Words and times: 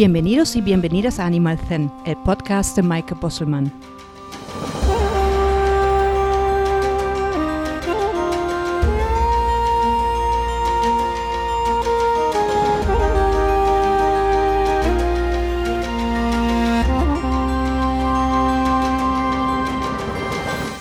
Bienvenidos 0.00 0.56
y 0.56 0.62
bienvenidas 0.62 1.20
a 1.20 1.26
Animal 1.26 1.58
Zen, 1.58 1.92
el 2.06 2.16
podcast 2.16 2.74
de 2.74 2.82
Mike 2.82 3.16
Bosselman. 3.20 3.70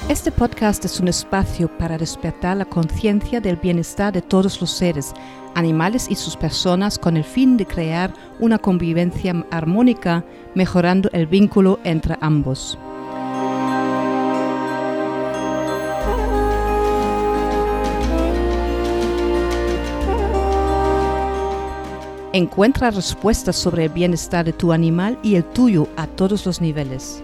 Este 0.07 0.31
podcast 0.31 0.85
es 0.85 0.99
un 1.01 1.09
espacio 1.09 1.67
para 1.77 1.97
despertar 1.97 2.55
la 2.55 2.63
conciencia 2.65 3.41
del 3.41 3.57
bienestar 3.57 4.13
de 4.13 4.21
todos 4.21 4.61
los 4.61 4.71
seres, 4.71 5.13
animales 5.59 6.07
y 6.09 6.15
sus 6.15 6.35
personas 6.35 6.97
con 6.97 7.17
el 7.17 7.23
fin 7.23 7.57
de 7.57 7.65
crear 7.65 8.13
una 8.39 8.57
convivencia 8.57 9.45
armónica, 9.51 10.23
mejorando 10.55 11.09
el 11.13 11.27
vínculo 11.27 11.79
entre 11.83 12.17
ambos. 12.21 12.79
Encuentra 22.31 22.91
respuestas 22.91 23.55
sobre 23.55 23.85
el 23.85 23.89
bienestar 23.89 24.45
de 24.45 24.53
tu 24.53 24.71
animal 24.71 25.17
y 25.23 25.35
el 25.35 25.43
tuyo 25.43 25.87
a 25.97 26.07
todos 26.07 26.45
los 26.45 26.61
niveles 26.61 27.23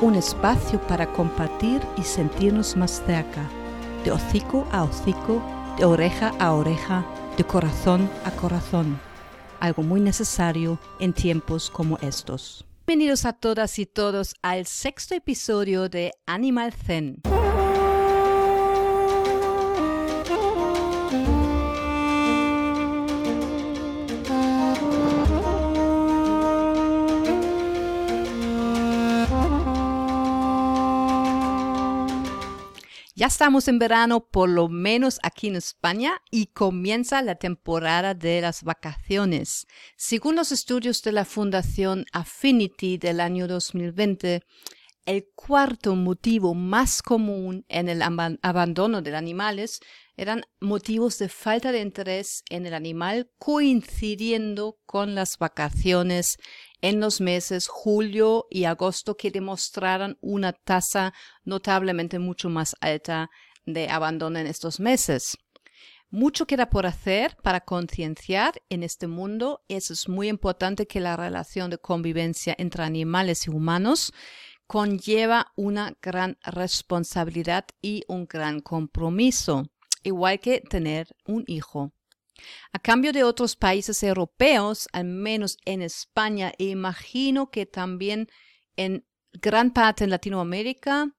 Un 0.00 0.14
espacio 0.14 0.80
para 0.86 1.12
compartir 1.12 1.82
y 1.96 2.02
sentirnos 2.02 2.76
más 2.76 3.02
cerca, 3.04 3.48
de 4.04 4.10
hocico 4.10 4.66
a 4.72 4.84
hocico, 4.84 5.42
de 5.76 5.84
oreja 5.84 6.32
a 6.38 6.52
oreja, 6.52 7.04
de 7.36 7.44
corazón 7.44 8.08
a 8.24 8.30
corazón, 8.30 8.98
algo 9.60 9.82
muy 9.82 10.00
necesario 10.00 10.78
en 11.00 11.12
tiempos 11.12 11.68
como 11.68 11.98
estos. 11.98 12.64
Bienvenidos 12.86 13.24
a 13.26 13.34
todas 13.34 13.78
y 13.78 13.86
todos 13.86 14.34
al 14.42 14.66
sexto 14.66 15.14
episodio 15.14 15.88
de 15.88 16.12
Animal 16.26 16.72
Zen. 16.72 17.20
Ya 33.20 33.26
estamos 33.26 33.68
en 33.68 33.78
verano, 33.78 34.20
por 34.30 34.48
lo 34.48 34.70
menos 34.70 35.18
aquí 35.22 35.48
en 35.48 35.56
España, 35.56 36.22
y 36.30 36.46
comienza 36.46 37.20
la 37.20 37.34
temporada 37.34 38.14
de 38.14 38.40
las 38.40 38.62
vacaciones. 38.62 39.66
Según 39.98 40.36
los 40.36 40.52
estudios 40.52 41.02
de 41.02 41.12
la 41.12 41.26
Fundación 41.26 42.06
Affinity 42.12 42.96
del 42.96 43.20
año 43.20 43.46
2020, 43.46 44.40
el 45.04 45.26
cuarto 45.34 45.96
motivo 45.96 46.54
más 46.54 47.02
común 47.02 47.66
en 47.68 47.90
el 47.90 48.00
abandono 48.00 49.02
de 49.02 49.14
animales 49.14 49.80
eran 50.16 50.42
motivos 50.58 51.18
de 51.18 51.28
falta 51.28 51.72
de 51.72 51.82
interés 51.82 52.42
en 52.48 52.64
el 52.64 52.72
animal 52.72 53.30
coincidiendo 53.36 54.78
con 54.86 55.14
las 55.14 55.36
vacaciones 55.36 56.38
en 56.82 57.00
los 57.00 57.20
meses 57.20 57.68
julio 57.68 58.46
y 58.50 58.64
agosto 58.64 59.16
que 59.16 59.30
demostraran 59.30 60.18
una 60.20 60.52
tasa 60.52 61.12
notablemente 61.44 62.18
mucho 62.18 62.48
más 62.48 62.76
alta 62.80 63.30
de 63.66 63.88
abandono 63.88 64.38
en 64.38 64.46
estos 64.46 64.80
meses. 64.80 65.36
Mucho 66.12 66.46
queda 66.46 66.70
por 66.70 66.86
hacer 66.86 67.36
para 67.42 67.60
concienciar 67.60 68.60
en 68.68 68.82
este 68.82 69.06
mundo. 69.06 69.62
Eso 69.68 69.92
es 69.92 70.08
muy 70.08 70.28
importante 70.28 70.86
que 70.86 70.98
la 70.98 71.16
relación 71.16 71.70
de 71.70 71.78
convivencia 71.78 72.54
entre 72.58 72.82
animales 72.82 73.46
y 73.46 73.50
humanos 73.50 74.12
conlleva 74.66 75.52
una 75.56 75.96
gran 76.02 76.36
responsabilidad 76.42 77.64
y 77.80 78.02
un 78.08 78.26
gran 78.26 78.60
compromiso, 78.60 79.66
igual 80.02 80.40
que 80.40 80.60
tener 80.60 81.14
un 81.26 81.44
hijo. 81.46 81.92
A 82.72 82.78
cambio 82.78 83.12
de 83.12 83.24
otros 83.24 83.56
países 83.56 84.02
europeos, 84.02 84.88
al 84.92 85.04
menos 85.04 85.58
en 85.64 85.82
España, 85.82 86.52
e 86.58 86.64
imagino 86.64 87.50
que 87.50 87.66
también 87.66 88.28
en 88.76 89.06
gran 89.32 89.72
parte 89.72 90.04
en 90.04 90.10
Latinoamérica, 90.10 91.14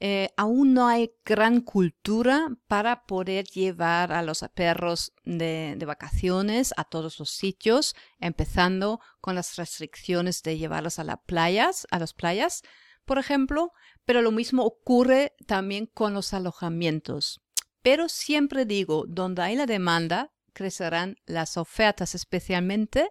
eh, 0.00 0.30
aún 0.36 0.74
no 0.74 0.88
hay 0.88 1.12
gran 1.24 1.60
cultura 1.60 2.48
para 2.66 3.06
poder 3.06 3.46
llevar 3.46 4.12
a 4.12 4.22
los 4.22 4.44
perros 4.54 5.12
de, 5.22 5.76
de, 5.78 5.86
vacaciones 5.86 6.74
a 6.76 6.84
todos 6.84 7.18
los 7.18 7.30
sitios, 7.30 7.94
empezando 8.18 9.00
con 9.20 9.34
las 9.34 9.56
restricciones 9.56 10.42
de 10.42 10.58
llevarlos 10.58 10.98
a 10.98 11.04
las 11.04 11.18
playas, 11.24 11.86
a 11.90 11.98
las 11.98 12.12
playas, 12.12 12.62
por 13.04 13.18
ejemplo, 13.18 13.72
pero 14.04 14.20
lo 14.20 14.30
mismo 14.30 14.64
ocurre 14.64 15.34
también 15.46 15.86
con 15.86 16.12
los 16.12 16.34
alojamientos. 16.34 17.40
Pero 17.82 18.08
siempre 18.08 18.64
digo, 18.64 19.04
donde 19.06 19.42
hay 19.42 19.56
la 19.56 19.66
demanda, 19.66 20.33
crecerán 20.54 21.16
las 21.26 21.58
ofertas, 21.58 22.14
especialmente 22.14 23.10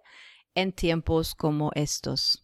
en 0.56 0.72
tiempos 0.72 1.36
como 1.36 1.72
estos. 1.76 2.44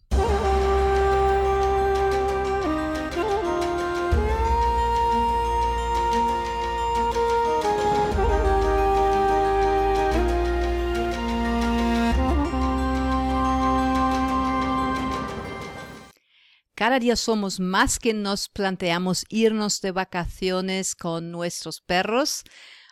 Cada 16.80 16.98
día 16.98 17.14
somos 17.14 17.60
más 17.60 17.98
que 17.98 18.14
nos 18.14 18.48
planteamos 18.48 19.26
irnos 19.28 19.82
de 19.82 19.92
vacaciones 19.92 20.94
con 20.94 21.30
nuestros 21.30 21.82
perros 21.82 22.42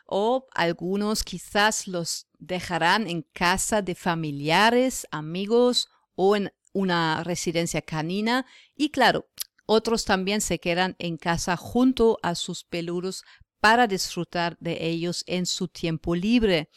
o 0.09 0.47
algunos 0.55 1.23
quizás 1.23 1.87
los 1.87 2.27
dejarán 2.39 3.07
en 3.07 3.23
casa 3.23 3.83
de 3.83 3.95
familiares, 3.95 5.07
amigos 5.11 5.89
o 6.15 6.35
en 6.35 6.51
una 6.73 7.23
residencia 7.23 7.83
canina 7.83 8.47
y 8.75 8.91
claro, 8.91 9.29
otros 9.67 10.07
también 10.07 10.41
se 10.41 10.59
quedan 10.59 10.97
en 10.99 11.19
casa 11.19 11.57
junto 11.57 12.19
a 12.23 12.35
sus 12.35 12.65
peludos 12.65 13.23
para 13.61 13.87
disfrutar 13.87 14.57
de 14.61 14.87
ellos 14.87 15.25
en 15.27 15.45
su 15.45 15.69
tiempo 15.69 16.15
libre. 16.15 16.71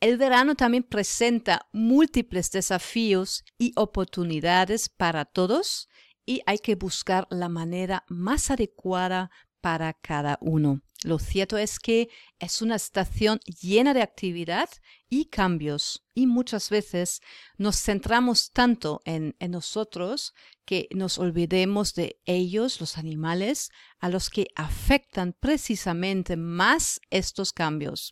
El 0.00 0.18
verano 0.18 0.54
también 0.54 0.82
presenta 0.82 1.66
múltiples 1.72 2.50
desafíos 2.50 3.44
y 3.56 3.72
oportunidades 3.76 4.90
para 4.90 5.24
todos 5.24 5.88
y 6.26 6.42
hay 6.44 6.58
que 6.58 6.74
buscar 6.74 7.26
la 7.30 7.48
manera 7.48 8.04
más 8.08 8.50
adecuada 8.50 9.30
para 9.64 9.94
cada 9.94 10.36
uno. 10.42 10.82
Lo 11.04 11.18
cierto 11.18 11.56
es 11.56 11.78
que 11.78 12.10
es 12.38 12.60
una 12.60 12.76
estación 12.76 13.40
llena 13.62 13.94
de 13.94 14.02
actividad 14.02 14.68
y 15.08 15.30
cambios 15.30 16.04
y 16.12 16.26
muchas 16.26 16.68
veces 16.68 17.22
nos 17.56 17.82
centramos 17.82 18.52
tanto 18.52 19.00
en, 19.06 19.34
nosotros 19.48 20.34
que 20.66 20.86
nos 20.90 21.16
olvidemos 21.18 21.94
de 21.94 22.20
ellos, 22.26 22.78
los 22.78 22.98
animales, 22.98 23.70
a 24.00 24.10
los 24.10 24.28
que 24.28 24.48
afectan 24.54 25.32
precisamente 25.32 26.36
más 26.36 27.00
estos 27.08 27.54
cambios. 27.54 28.10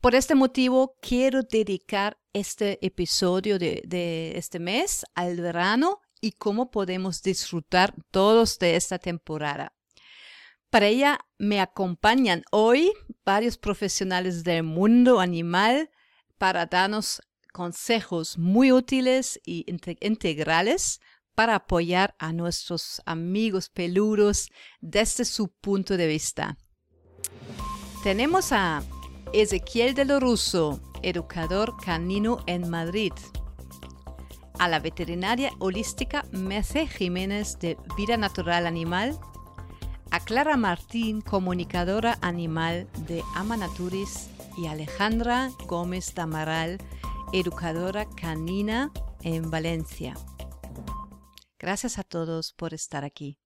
Por 0.00 0.14
este 0.14 0.36
motivo, 0.36 0.94
quiero 1.00 1.42
dedicar 1.42 2.16
este 2.32 2.78
episodio 2.86 3.58
de, 3.58 4.34
este 4.36 4.60
mes 4.60 5.04
al 5.16 5.40
verano 5.40 6.00
y 6.20 6.30
cómo 6.30 6.70
podemos 6.70 7.22
disfrutar 7.22 7.92
todos 8.12 8.60
de 8.60 8.76
esta 8.76 9.00
temporada. 9.00 9.74
Para 10.74 10.88
ella 10.88 11.20
me 11.38 11.60
acompañan 11.60 12.42
hoy 12.50 12.92
varios 13.24 13.58
profesionales 13.58 14.42
del 14.42 14.64
mundo 14.64 15.20
animal 15.20 15.88
para 16.36 16.66
darnos 16.66 17.22
consejos 17.52 18.36
muy 18.38 18.72
útiles 18.72 19.40
y 19.46 19.66
integrales 19.68 21.00
para 21.36 21.54
apoyar 21.54 22.16
a 22.18 22.32
nuestros 22.32 23.00
amigos 23.06 23.68
peludos 23.68 24.50
desde 24.80 25.24
su 25.24 25.46
punto 25.46 25.96
de 25.96 26.08
vista. 26.08 26.58
Tenemos 28.02 28.50
a 28.50 28.82
Ezequiel 29.32 29.94
de 29.94 30.02
educador 31.02 31.76
canino 31.84 32.38
en 32.48 32.68
Madrid. 32.68 33.12
a 34.58 34.68
la 34.68 34.80
veterinaria 34.80 35.52
holística 35.60 36.24
Merce 36.32 36.88
Jiménez 36.88 37.60
de 37.60 37.76
Vida 37.96 38.16
Natural 38.16 38.66
Animal, 38.66 39.16
a 40.14 40.20
Clara 40.20 40.56
Martín, 40.56 41.22
comunicadora 41.22 42.18
animal 42.20 42.86
de 43.08 43.24
Amanaturis, 43.34 44.30
y 44.56 44.68
Alejandra 44.68 45.50
Gómez 45.66 46.14
Tamaral, 46.14 46.78
educadora 47.32 48.04
canina 48.04 48.92
en 49.22 49.50
Valencia. 49.50 50.14
Gracias 51.58 51.98
a 51.98 52.04
todos 52.04 52.52
por 52.52 52.74
estar 52.74 53.04
aquí. 53.04 53.40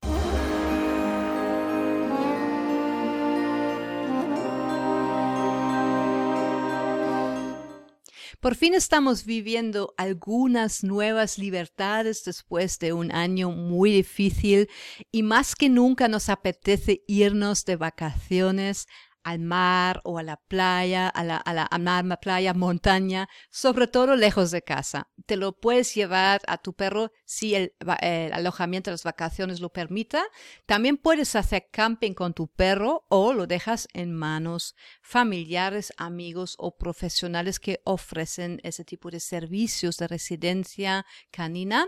Por 8.41 8.55
fin 8.55 8.75
estamos 8.75 9.25
viviendo 9.25 9.95
algunas 9.97 10.85
nuevas 10.85 11.39
libertades 11.39 12.23
después 12.23 12.79
de 12.79 12.93
un 12.93 13.11
año 13.11 13.51
muy 13.51 13.91
difícil 13.91 14.69
y 15.11 15.25
más 15.25 15.57
que 15.57 15.69
nunca 15.69 16.07
nos 16.07 16.29
apetece 16.29 17.03
irnos 17.09 17.65
de 17.65 17.75
vacaciones 17.75 18.87
al 19.29 19.41
mar 19.41 20.01
o 20.05 20.17
a 20.17 20.23
la 20.23 20.37
playa, 20.37 21.07
a 21.07 21.23
la, 21.23 21.37
a 21.37 21.53
la, 21.53 22.17
playa, 22.19 22.55
montaña, 22.55 23.29
sobre 23.51 23.87
todo 23.87 24.17
lejos 24.17 24.51
de 24.51 24.63
casa. 24.63 25.11
Te 25.27 25.37
lo 25.37 25.53
puedes 25.53 25.95
llevar 25.95 26.41
a 26.47 26.57
tu 26.57 26.73
perro 26.73 27.13
si 27.27 27.55
el, 27.55 27.75
el, 28.01 28.33
alojamiento 28.33 28.91
de 28.91 28.95
las 28.95 29.05
vacaciones 29.05 29.61
lo 29.61 29.69
permita. 29.69 30.25
También 30.65 30.97
puedes 30.97 31.37
hacer 31.37 31.69
camping 31.71 32.15
con 32.15 32.33
tu 32.33 32.49
perro 32.49 33.05
o 33.11 33.35
lo 33.35 33.47
dejas 33.47 33.87
en 33.93 34.15
manos 34.15 34.75
familiares, 35.03 35.93
amigos 35.99 36.55
o 36.59 36.79
profesionales 36.79 37.61
que 37.61 37.83
ofrecen 37.85 38.61
ese 38.65 38.83
tipo 38.83 39.11
de 39.11 39.21
servicios 39.21 39.99
de 39.99 40.09
residencia 40.09 41.05
canina. 41.31 41.87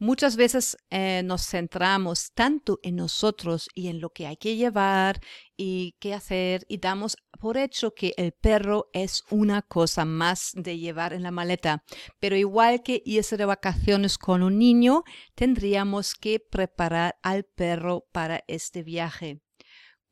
Muchas 0.00 0.36
veces 0.36 0.76
eh, 0.90 1.22
nos 1.24 1.44
centramos 1.48 2.30
tanto 2.32 2.78
en 2.84 2.94
nosotros 2.94 3.68
y 3.74 3.88
en 3.88 4.00
lo 4.00 4.10
que 4.10 4.28
hay 4.28 4.36
que 4.36 4.54
llevar 4.54 5.20
y 5.56 5.96
qué 5.98 6.14
hacer 6.14 6.64
y 6.68 6.78
damos 6.78 7.16
por 7.40 7.56
hecho 7.56 7.94
que 7.94 8.14
el 8.16 8.30
perro 8.30 8.90
es 8.92 9.24
una 9.28 9.62
cosa 9.62 10.04
más 10.04 10.52
de 10.54 10.78
llevar 10.78 11.12
en 11.14 11.24
la 11.24 11.32
maleta. 11.32 11.82
Pero 12.20 12.36
igual 12.36 12.84
que 12.84 13.02
irse 13.04 13.36
de 13.36 13.44
vacaciones 13.44 14.18
con 14.18 14.44
un 14.44 14.56
niño, 14.56 15.02
tendríamos 15.34 16.14
que 16.14 16.38
preparar 16.38 17.18
al 17.22 17.42
perro 17.42 18.06
para 18.12 18.44
este 18.46 18.84
viaje. 18.84 19.40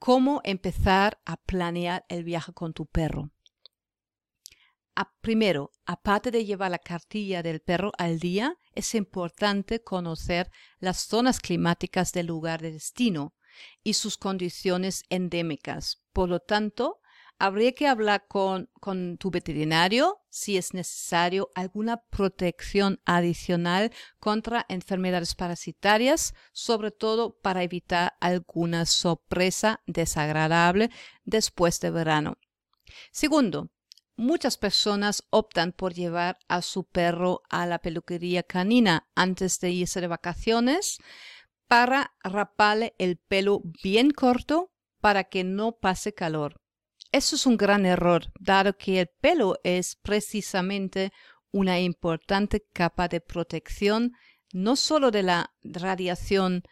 ¿Cómo 0.00 0.40
empezar 0.42 1.20
a 1.24 1.36
planear 1.36 2.04
el 2.08 2.24
viaje 2.24 2.52
con 2.52 2.72
tu 2.72 2.86
perro? 2.86 3.30
Primero, 5.04 5.72
aparte 5.84 6.31
de 6.31 6.44
llevar 6.44 6.70
la 6.70 6.78
cartilla 6.78 7.43
del 7.43 7.60
perro 7.60 7.93
al 7.98 8.19
día, 8.19 8.58
es 8.72 8.94
importante 8.94 9.82
conocer 9.82 10.50
las 10.78 10.98
zonas 10.98 11.40
climáticas 11.40 12.12
del 12.12 12.26
lugar 12.26 12.62
de 12.62 12.72
destino 12.72 13.34
y 13.82 13.94
sus 13.94 14.16
condiciones 14.16 15.04
endémicas. 15.10 16.02
Por 16.12 16.28
lo 16.28 16.40
tanto, 16.40 17.00
habría 17.38 17.72
que 17.72 17.87
hablar 17.87 18.26
con, 18.28 18.70
con, 18.81 19.19
tu 19.19 19.31
veterinario 19.31 20.22
si 20.31 20.56
es 20.56 20.72
necesario 20.72 21.50
alguna 21.54 21.99
protección 21.99 23.00
adicional 23.04 23.92
contra 24.19 24.64
enfermedades 24.69 25.34
parasitarias, 25.34 26.34
sobre 26.52 26.90
todo 26.90 27.38
para 27.38 27.62
evitar 27.62 28.14
alguna 28.20 28.87
sorpresa 28.87 29.82
desagradable 29.87 30.90
después 31.25 31.81
de 31.81 31.90
verano. 31.90 32.38
Segundo, 33.10 33.70
Muchas 34.16 34.56
personas 34.56 35.24
optan 35.28 35.72
por 35.72 35.92
llevar 35.92 36.38
a 36.48 36.62
su 36.62 36.84
perro 36.84 37.42
a 37.50 37.66
la 37.66 37.78
peluquería 37.78 38.42
canina 38.42 39.08
antes 39.14 39.60
de 39.60 39.70
irse 39.70 40.00
de 40.00 40.06
vacaciones 40.06 40.98
para 41.68 42.14
raparle 42.24 42.94
el 42.98 43.18
pelo 43.18 43.60
bien 43.82 44.10
corto 44.10 44.72
para 45.02 45.24
que 45.24 45.44
no 45.44 45.72
pase 45.72 46.14
calor. 46.14 46.62
Eso 47.12 47.36
es 47.36 47.44
un 47.44 47.58
gran 47.58 47.84
error, 47.84 48.32
dado 48.40 48.76
que 48.76 49.00
el 49.00 49.08
pelo 49.20 49.58
es 49.64 49.96
precisamente 49.96 51.12
una 51.52 51.78
importante 51.80 52.66
capa 52.72 53.08
de 53.08 53.20
protección 53.20 54.12
no 54.52 54.76
solo 54.76 55.10
de 55.10 55.22
la 55.22 55.54
radiación 55.62 56.62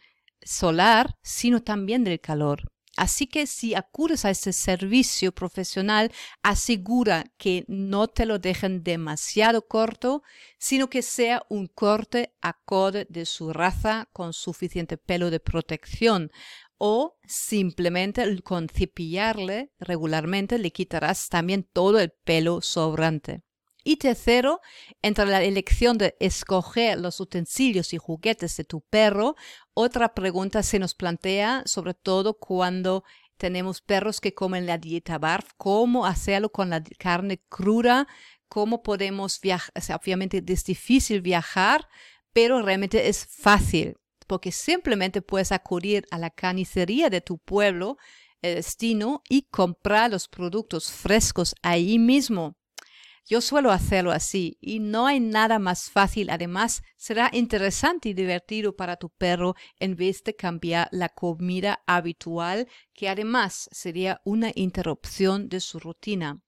solar, 0.40 1.16
sino 1.22 1.62
también 1.62 2.04
del 2.04 2.20
calor. 2.20 2.72
Así 2.96 3.26
que 3.26 3.46
si 3.46 3.74
acudes 3.74 4.24
a 4.24 4.30
este 4.30 4.52
servicio 4.52 5.32
profesional, 5.32 6.12
asegura 6.42 7.24
que 7.38 7.64
no 7.66 8.06
te 8.06 8.24
lo 8.24 8.38
dejen 8.38 8.84
demasiado 8.84 9.66
corto, 9.66 10.22
sino 10.58 10.88
que 10.88 11.02
sea 11.02 11.42
un 11.48 11.66
corte 11.66 12.34
acorde 12.40 13.06
de 13.10 13.26
su 13.26 13.52
raza 13.52 14.08
con 14.12 14.32
suficiente 14.32 14.96
pelo 14.96 15.30
de 15.30 15.40
protección. 15.40 16.30
O 16.78 17.16
simplemente 17.24 18.42
con 18.42 18.68
cepillarle 18.68 19.72
regularmente 19.78 20.58
le 20.58 20.70
quitarás 20.70 21.28
también 21.28 21.64
todo 21.64 21.98
el 21.98 22.10
pelo 22.10 22.60
sobrante. 22.60 23.42
Y 23.84 23.96
tercero, 23.96 24.62
entre 25.02 25.26
la 25.26 25.42
elección 25.42 25.98
de 25.98 26.16
escoger 26.18 26.98
los 26.98 27.20
utensilios 27.20 27.92
y 27.92 27.98
juguetes 27.98 28.56
de 28.56 28.64
tu 28.64 28.80
perro, 28.80 29.36
otra 29.74 30.14
pregunta 30.14 30.62
se 30.62 30.78
nos 30.78 30.94
plantea, 30.94 31.62
sobre 31.66 31.92
todo 31.92 32.38
cuando 32.38 33.04
tenemos 33.36 33.82
perros 33.82 34.22
que 34.22 34.32
comen 34.32 34.64
la 34.64 34.78
dieta 34.78 35.18
BARF, 35.18 35.50
cómo 35.58 36.06
hacerlo 36.06 36.50
con 36.50 36.70
la 36.70 36.82
carne 36.98 37.42
cruda, 37.50 38.08
cómo 38.48 38.82
podemos 38.82 39.38
viajar. 39.40 39.72
obviamente 40.00 40.42
es 40.46 40.64
difícil 40.64 41.20
viajar, 41.20 41.86
pero 42.32 42.62
realmente 42.62 43.08
es 43.08 43.26
fácil, 43.26 43.96
porque 44.26 44.50
simplemente 44.50 45.20
puedes 45.20 45.52
acudir 45.52 46.06
a 46.10 46.18
la 46.18 46.30
carnicería 46.30 47.10
de 47.10 47.20
tu 47.20 47.38
pueblo, 47.38 47.98
el 48.40 48.54
destino, 48.54 49.22
y 49.28 49.42
comprar 49.42 50.10
los 50.10 50.28
productos 50.28 50.90
frescos 50.90 51.54
ahí 51.62 51.98
mismo. 51.98 52.56
Yo 53.26 53.40
suelo 53.40 53.70
hacerlo 53.70 54.12
así 54.12 54.58
y 54.60 54.80
no 54.80 55.06
hay 55.06 55.18
nada 55.18 55.58
más 55.58 55.90
fácil. 55.90 56.28
Además, 56.28 56.82
será 56.96 57.30
interesante 57.32 58.10
y 58.10 58.14
divertido 58.14 58.76
para 58.76 58.96
tu 58.96 59.08
perro 59.08 59.54
en 59.78 59.96
vez 59.96 60.22
de 60.24 60.36
cambiar 60.36 60.88
la 60.92 61.08
comida 61.08 61.82
habitual, 61.86 62.68
que 62.92 63.08
además 63.08 63.68
sería 63.72 64.20
una 64.24 64.52
interrupción 64.54 65.48
de 65.48 65.60
su 65.60 65.78
rutina. 65.78 66.42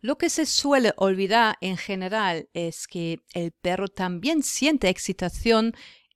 Lo 0.00 0.18
que 0.18 0.28
se 0.28 0.44
suele 0.44 0.92
olvidar 0.96 1.56
en 1.60 1.78
general 1.78 2.48
es 2.52 2.86
que 2.86 3.20
el 3.32 3.52
perro 3.52 3.88
también 3.88 4.42
siente 4.42 4.88
excitación 4.88 5.72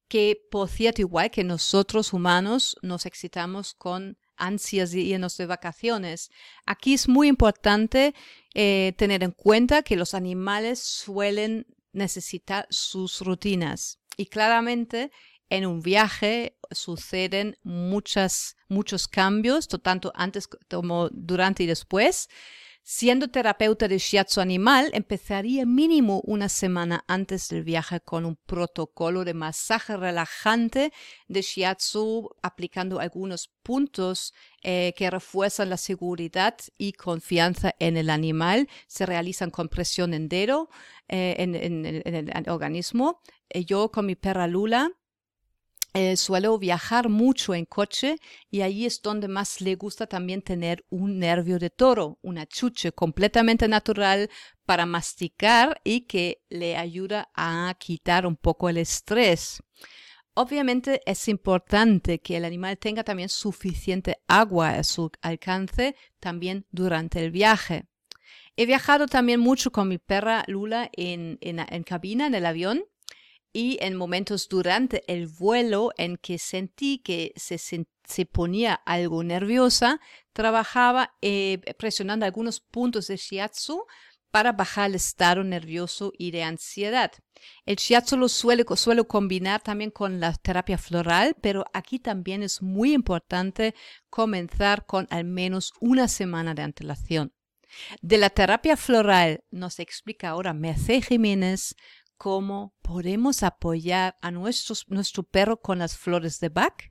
que, 0.08 0.38
por 0.50 0.68
cierto, 0.68 1.00
igual 1.00 1.30
que 1.30 1.42
nosotros 1.42 2.12
humanos 2.12 2.76
nos 2.82 3.06
excitamos 3.06 3.72
con 3.72 4.18
ansias 4.36 4.92
de 4.92 5.00
irnos 5.00 5.36
de 5.36 5.46
vacaciones. 5.46 6.30
Aquí 6.66 6.94
es 6.94 7.08
muy 7.08 7.28
importante 7.28 8.14
eh, 8.54 8.94
tener 8.96 9.22
en 9.22 9.32
cuenta 9.32 9.82
que 9.82 9.96
los 9.96 10.14
animales 10.14 10.78
suelen 10.78 11.66
necesitar 11.92 12.66
sus 12.70 13.20
rutinas 13.20 13.98
y 14.16 14.26
claramente 14.26 15.10
en 15.50 15.66
un 15.66 15.82
viaje 15.82 16.56
suceden 16.70 17.58
muchas, 17.62 18.56
muchos 18.68 19.06
cambios, 19.06 19.68
tanto 19.68 20.10
antes 20.14 20.48
como 20.48 21.10
durante 21.10 21.64
y 21.64 21.66
después. 21.66 22.30
Siendo 22.84 23.28
terapeuta 23.28 23.86
de 23.86 23.98
shiatsu 23.98 24.40
animal, 24.40 24.90
empezaría 24.92 25.64
mínimo 25.64 26.20
una 26.24 26.48
semana 26.48 27.04
antes 27.06 27.48
del 27.48 27.62
viaje 27.62 28.00
con 28.00 28.24
un 28.24 28.34
protocolo 28.34 29.24
de 29.24 29.34
masaje 29.34 29.96
relajante 29.96 30.92
de 31.28 31.42
shiatsu, 31.42 32.28
aplicando 32.42 32.98
algunos 32.98 33.52
puntos 33.62 34.34
eh, 34.64 34.94
que 34.96 35.10
refuerzan 35.10 35.70
la 35.70 35.76
seguridad 35.76 36.56
y 36.76 36.94
confianza 36.94 37.72
en 37.78 37.96
el 37.96 38.10
animal. 38.10 38.68
Se 38.88 39.06
realizan 39.06 39.50
con 39.50 39.68
presión 39.68 40.12
en 40.12 40.28
dedo 40.28 40.68
eh, 41.06 41.36
en, 41.38 41.54
el 41.54 42.50
organismo. 42.50 43.20
Eh, 43.48 43.64
yo 43.64 43.92
con 43.92 44.06
mi 44.06 44.16
perra 44.16 44.48
Lula 44.48 44.90
eh, 45.94 46.16
suelo 46.16 46.58
viajar 46.58 47.10
mucho 47.10 47.54
en 47.54 47.66
coche 47.66 48.16
y 48.50 48.62
ahí 48.62 48.86
es 48.86 49.02
donde 49.02 49.28
más 49.28 49.60
le 49.60 49.74
gusta 49.74 50.06
también 50.06 50.40
tener 50.40 50.86
un 50.88 51.18
nervio 51.18 51.58
de 51.58 51.68
toro, 51.68 52.18
una 52.22 52.46
chuche 52.46 52.92
completamente 52.92 53.68
natural 53.68 54.30
para 54.64 54.86
masticar 54.86 55.80
y 55.84 56.02
que 56.06 56.42
le 56.48 56.78
ayuda 56.78 57.30
a 57.34 57.74
quitar 57.78 58.26
un 58.26 58.36
poco 58.36 58.70
el 58.70 58.78
estrés. 58.78 59.62
Obviamente 60.34 61.02
es 61.04 61.28
importante 61.28 62.20
que 62.20 62.38
el 62.38 62.46
animal 62.46 62.78
tenga 62.78 63.04
también 63.04 63.28
suficiente 63.28 64.16
agua 64.26 64.70
a 64.70 64.84
su 64.84 65.10
alcance 65.20 65.94
también 66.20 66.66
durante 66.70 67.22
el 67.22 67.30
viaje. 67.30 67.84
He 68.56 68.64
viajado 68.64 69.06
también 69.06 69.40
mucho 69.40 69.70
con 69.72 69.88
mi 69.88 69.98
perra 69.98 70.44
Lula 70.46 70.88
en, 70.94 71.36
en 71.42 71.82
cabina, 71.82 72.26
en 72.26 72.34
el 72.34 72.46
avión, 72.46 72.84
y 73.52 73.78
en 73.80 73.96
momentos 73.96 74.48
durante 74.48 75.02
el 75.12 75.26
vuelo 75.26 75.90
en 75.96 76.16
que 76.16 76.38
sentí 76.38 76.98
que 76.98 77.32
se, 77.36 77.58
se 77.58 78.26
ponía 78.26 78.74
algo 78.74 79.22
nerviosa, 79.22 80.00
trabajaba 80.32 81.14
eh, 81.20 81.60
presionando 81.78 82.24
algunos 82.24 82.60
puntos 82.60 83.08
de 83.08 83.16
shiatsu 83.16 83.84
para 84.30 84.52
bajar 84.52 84.88
el 84.88 84.96
estado 84.96 85.44
nervioso 85.44 86.10
y 86.16 86.30
de 86.30 86.42
ansiedad. 86.42 87.12
El 87.66 87.76
shiatsu 87.76 88.16
lo 88.16 88.28
suele, 88.28 88.64
suele 88.76 89.04
combinar 89.04 89.60
también 89.62 89.90
con 89.90 90.20
la 90.20 90.32
terapia 90.32 90.78
floral, 90.78 91.36
pero 91.42 91.66
aquí 91.74 91.98
también 91.98 92.42
es 92.42 92.62
muy 92.62 92.94
importante 92.94 93.74
comenzar 94.08 94.86
con 94.86 95.06
al 95.10 95.24
menos 95.24 95.74
una 95.80 96.08
semana 96.08 96.54
de 96.54 96.62
antelación. 96.62 97.34
De 98.00 98.18
la 98.18 98.30
terapia 98.30 98.76
floral 98.76 99.44
nos 99.50 99.78
explica 99.78 100.30
ahora 100.30 100.54
Mercedes 100.54 101.06
Jiménez 101.06 101.74
cómo 102.22 102.72
podemos 102.82 103.42
apoyar 103.42 104.16
a 104.22 104.30
nuestro 104.30 105.24
perro 105.24 105.60
con 105.60 105.80
las 105.80 105.98
flores 105.98 106.38
de 106.38 106.50
Bach 106.50 106.88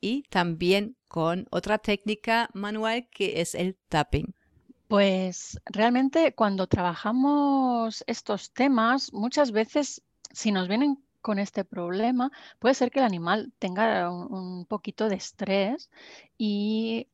y 0.00 0.22
también 0.30 0.96
con 1.06 1.46
otra 1.50 1.76
técnica 1.76 2.48
manual 2.54 3.06
que 3.10 3.42
es 3.42 3.54
el 3.54 3.76
tapping. 3.90 4.34
Pues 4.88 5.60
realmente 5.66 6.34
cuando 6.34 6.66
trabajamos 6.66 8.02
estos 8.06 8.52
temas, 8.54 9.12
muchas 9.12 9.52
veces 9.52 10.02
si 10.32 10.50
nos 10.50 10.66
vienen 10.66 11.04
con 11.20 11.38
este 11.38 11.66
problema, 11.66 12.30
puede 12.58 12.74
ser 12.74 12.90
que 12.90 13.00
el 13.00 13.04
animal 13.04 13.52
tenga 13.58 14.10
un, 14.10 14.64
poquito 14.64 15.10
de 15.10 15.16
estrés 15.16 15.90
y 16.38 17.06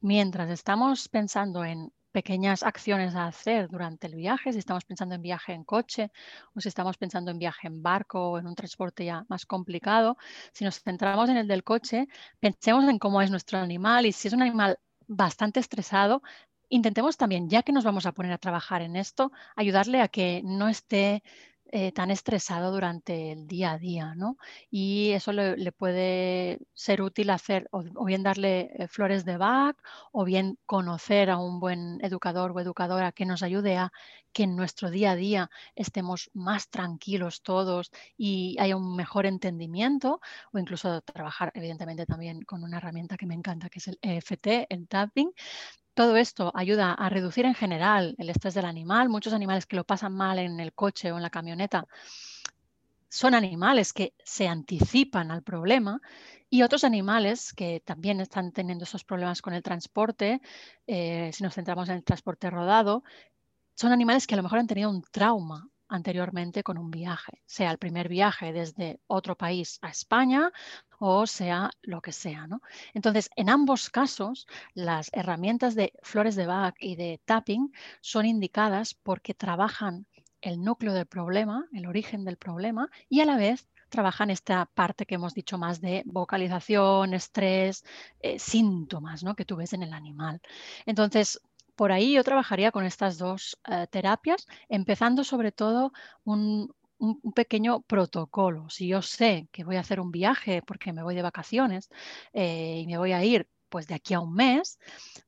mientras 0.00 0.50
estamos 0.50 1.08
pensando 1.08 1.64
en 1.64 1.92
pequeñas 2.12 2.62
acciones 2.62 3.14
a 3.14 3.26
hacer 3.26 3.68
durante 3.68 4.06
el 4.06 4.14
viaje, 4.14 4.52
si 4.52 4.58
estamos 4.58 4.84
pensando 4.84 5.14
en 5.14 5.22
viaje 5.22 5.52
en 5.52 5.64
coche 5.64 6.10
o 6.54 6.60
si 6.60 6.68
estamos 6.68 6.96
pensando 6.96 7.30
en 7.30 7.38
viaje 7.38 7.68
en 7.68 7.82
barco 7.82 8.32
o 8.32 8.38
en 8.38 8.46
un 8.46 8.54
transporte 8.54 9.04
ya 9.04 9.24
más 9.28 9.46
complicado, 9.46 10.16
si 10.52 10.64
nos 10.64 10.80
centramos 10.80 11.28
en 11.30 11.36
el 11.36 11.48
del 11.48 11.64
coche, 11.64 12.08
pensemos 12.40 12.88
en 12.88 12.98
cómo 12.98 13.22
es 13.22 13.30
nuestro 13.30 13.58
animal 13.58 14.06
y 14.06 14.12
si 14.12 14.28
es 14.28 14.34
un 14.34 14.42
animal 14.42 14.78
bastante 15.06 15.60
estresado, 15.60 16.22
intentemos 16.68 17.16
también, 17.16 17.48
ya 17.50 17.62
que 17.62 17.72
nos 17.72 17.84
vamos 17.84 18.06
a 18.06 18.12
poner 18.12 18.32
a 18.32 18.38
trabajar 18.38 18.82
en 18.82 18.96
esto, 18.96 19.32
ayudarle 19.56 20.00
a 20.00 20.08
que 20.08 20.40
no 20.44 20.68
esté 20.68 21.22
eh, 21.72 21.92
tan 21.92 22.10
estresado 22.10 22.72
durante 22.72 23.30
el 23.32 23.46
día 23.46 23.72
a 23.72 23.78
día, 23.78 24.14
¿no? 24.16 24.36
Y 24.70 25.10
eso 25.12 25.32
le, 25.32 25.70
puede 25.72 26.58
ser 26.74 27.00
útil 27.00 27.30
hacer 27.30 27.68
o, 27.70 28.04
bien 28.04 28.24
darle 28.24 28.72
eh, 28.74 28.88
flores 28.88 29.24
de 29.24 29.36
Bach 29.36 29.76
o 30.10 30.24
bien 30.24 30.58
conocer 30.66 31.30
a 31.30 31.38
un 31.38 31.60
buen 31.60 32.00
educador 32.04 32.50
o 32.50 32.60
educadora 32.60 33.12
que 33.12 33.24
nos 33.24 33.44
ayude 33.44 33.76
a 33.76 33.92
que 34.32 34.44
en 34.44 34.56
nuestro 34.56 34.90
día 34.90 35.12
a 35.12 35.16
día 35.16 35.50
estemos 35.76 36.30
más 36.34 36.70
tranquilos 36.70 37.42
todos 37.42 37.90
y 38.16 38.56
haya 38.58 38.76
un 38.76 38.96
mejor 38.96 39.26
entendimiento 39.26 40.20
o 40.52 40.58
incluso 40.58 41.00
trabajar 41.02 41.52
evidentemente 41.54 42.04
también 42.06 42.42
con 42.42 42.64
una 42.64 42.78
herramienta 42.78 43.16
que 43.16 43.26
me 43.26 43.34
encanta 43.34 43.68
que 43.70 43.78
es 43.78 43.88
el 43.88 43.98
EFT, 44.02 44.66
el 44.70 44.88
tapping, 44.88 45.32
todo 46.00 46.16
esto 46.16 46.50
ayuda 46.54 46.94
a 46.94 47.10
reducir 47.10 47.44
en 47.44 47.54
general 47.54 48.14
el 48.16 48.30
estrés 48.30 48.54
del 48.54 48.64
animal. 48.64 49.10
Muchos 49.10 49.34
animales 49.34 49.66
que 49.66 49.76
lo 49.76 49.84
pasan 49.84 50.14
mal 50.14 50.38
en 50.38 50.58
el 50.58 50.72
coche 50.72 51.12
o 51.12 51.18
en 51.18 51.22
la 51.22 51.28
camioneta 51.28 51.86
son 53.10 53.34
animales 53.34 53.92
que 53.92 54.14
se 54.24 54.48
anticipan 54.48 55.30
al 55.30 55.42
problema 55.42 56.00
y 56.48 56.62
otros 56.62 56.84
animales 56.84 57.52
que 57.52 57.82
también 57.84 58.18
están 58.22 58.50
teniendo 58.50 58.84
esos 58.84 59.04
problemas 59.04 59.42
con 59.42 59.52
el 59.52 59.62
transporte, 59.62 60.40
eh, 60.86 61.30
si 61.34 61.42
nos 61.42 61.52
centramos 61.52 61.90
en 61.90 61.96
el 61.96 62.02
transporte 62.02 62.48
rodado, 62.48 63.04
son 63.74 63.92
animales 63.92 64.26
que 64.26 64.32
a 64.32 64.38
lo 64.38 64.42
mejor 64.42 64.60
han 64.60 64.68
tenido 64.68 64.88
un 64.88 65.02
trauma 65.02 65.68
anteriormente 65.90 66.62
con 66.62 66.78
un 66.78 66.90
viaje, 66.90 67.42
sea 67.46 67.70
el 67.70 67.78
primer 67.78 68.08
viaje 68.08 68.52
desde 68.52 69.00
otro 69.06 69.36
país 69.36 69.78
a 69.82 69.90
España 69.90 70.50
o 70.98 71.26
sea 71.26 71.70
lo 71.82 72.00
que 72.00 72.12
sea. 72.12 72.46
¿no? 72.46 72.60
Entonces, 72.94 73.30
en 73.36 73.48
ambos 73.50 73.90
casos, 73.90 74.46
las 74.74 75.10
herramientas 75.12 75.74
de 75.74 75.92
flores 76.02 76.36
de 76.36 76.46
Bach 76.46 76.74
y 76.78 76.96
de 76.96 77.20
tapping 77.24 77.72
son 78.00 78.26
indicadas 78.26 78.94
porque 78.94 79.34
trabajan 79.34 80.06
el 80.42 80.62
núcleo 80.62 80.92
del 80.92 81.06
problema, 81.06 81.66
el 81.72 81.86
origen 81.86 82.24
del 82.24 82.36
problema, 82.36 82.88
y 83.08 83.20
a 83.20 83.24
la 83.24 83.36
vez 83.36 83.68
trabajan 83.88 84.30
esta 84.30 84.66
parte 84.66 85.04
que 85.04 85.16
hemos 85.16 85.34
dicho 85.34 85.58
más 85.58 85.80
de 85.80 86.02
vocalización, 86.06 87.12
estrés, 87.12 87.84
eh, 88.20 88.38
síntomas 88.38 89.22
¿no? 89.24 89.34
que 89.34 89.44
tú 89.44 89.56
ves 89.56 89.72
en 89.72 89.82
el 89.82 89.92
animal. 89.92 90.40
Entonces, 90.86 91.40
por 91.76 91.92
ahí 91.92 92.14
yo 92.14 92.24
trabajaría 92.24 92.72
con 92.72 92.84
estas 92.84 93.18
dos 93.18 93.58
eh, 93.68 93.86
terapias, 93.90 94.46
empezando 94.68 95.24
sobre 95.24 95.52
todo 95.52 95.92
un, 96.24 96.72
pequeño 97.34 97.80
protocolo. 97.82 98.68
Si 98.68 98.86
yo 98.88 99.00
sé 99.02 99.48
que 99.52 99.64
voy 99.64 99.76
a 99.76 99.80
hacer 99.80 100.00
un 100.00 100.10
viaje 100.10 100.62
porque 100.62 100.92
me 100.92 101.02
voy 101.02 101.14
de 101.14 101.22
vacaciones 101.22 101.88
eh, 102.34 102.80
y 102.82 102.86
me 102.86 102.98
voy 102.98 103.12
a 103.12 103.24
ir 103.24 103.48
pues 103.70 103.86
de 103.86 103.94
aquí 103.94 104.14
a 104.14 104.20
un 104.20 104.34
mes, 104.34 104.78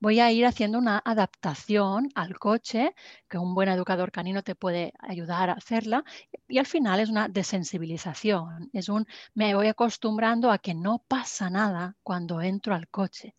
voy 0.01 0.21
a 0.21 0.31
ir 0.33 0.45
haciendo 0.47 0.79
una 0.79 1.01
adaptación 1.05 2.09
al 2.15 2.39
coche, 2.39 2.95
que 3.29 3.39
un 3.39 3.55
buen 3.55 3.69
educador 3.69 4.11
canino 4.11 4.43
te 4.43 4.57
puede 4.57 4.93
ayudar 4.99 5.49
a 5.49 5.55
hacerla, 5.55 6.05
y 6.49 6.59
al 6.59 6.67
final 6.67 7.01
es 7.01 7.09
una 7.09 7.29
desensibilización, 7.29 8.69
es 8.73 8.89
un 8.89 9.07
me 9.35 9.55
voy 9.55 9.69
acostumbrando 9.69 10.51
a 10.51 10.59
que 10.59 10.75
no 10.75 11.05
pasa 11.09 11.51
nada 11.51 11.97
cuando 12.03 12.41
entro 12.43 12.75
al 12.75 12.89
coche. 12.89 13.37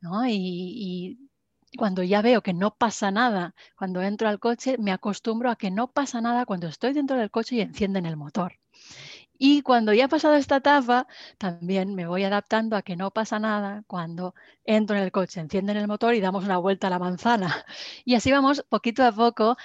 ¿no? 0.00 0.26
y 0.28 1.23
cuando 1.76 2.02
ya 2.02 2.22
veo 2.22 2.42
que 2.42 2.54
no 2.54 2.76
pasa 2.76 3.10
nada 3.10 3.54
cuando 3.76 4.02
entro 4.02 4.28
al 4.28 4.40
coche, 4.40 4.76
me 4.78 4.92
acostumbro 4.92 5.50
a 5.50 5.56
que 5.56 5.70
no 5.70 5.90
pasa 5.92 6.20
nada 6.20 6.46
cuando 6.46 6.68
estoy 6.68 6.92
dentro 6.92 7.16
del 7.16 7.30
coche 7.30 7.56
y 7.56 7.60
encienden 7.60 8.06
el 8.06 8.16
motor. 8.16 8.58
Y 9.38 9.62
cuando 9.62 9.92
ya 9.92 10.04
ha 10.06 10.08
pasado 10.08 10.34
esta 10.36 10.56
etapa, 10.56 11.06
también 11.38 11.94
me 11.94 12.06
voy 12.06 12.24
adaptando 12.24 12.76
a 12.76 12.82
que 12.82 12.96
no 12.96 13.10
pasa 13.10 13.38
nada 13.38 13.82
cuando 13.86 14.34
entro 14.64 14.96
en 14.96 15.02
el 15.02 15.12
coche, 15.12 15.40
encienden 15.40 15.76
el 15.76 15.88
motor 15.88 16.14
y 16.14 16.20
damos 16.20 16.44
una 16.44 16.58
vuelta 16.58 16.86
a 16.86 16.90
la 16.90 16.98
manzana. 16.98 17.64
Y 18.04 18.14
así 18.14 18.30
vamos 18.32 18.64
poquito 18.68 19.04
a 19.04 19.12
poco 19.12 19.56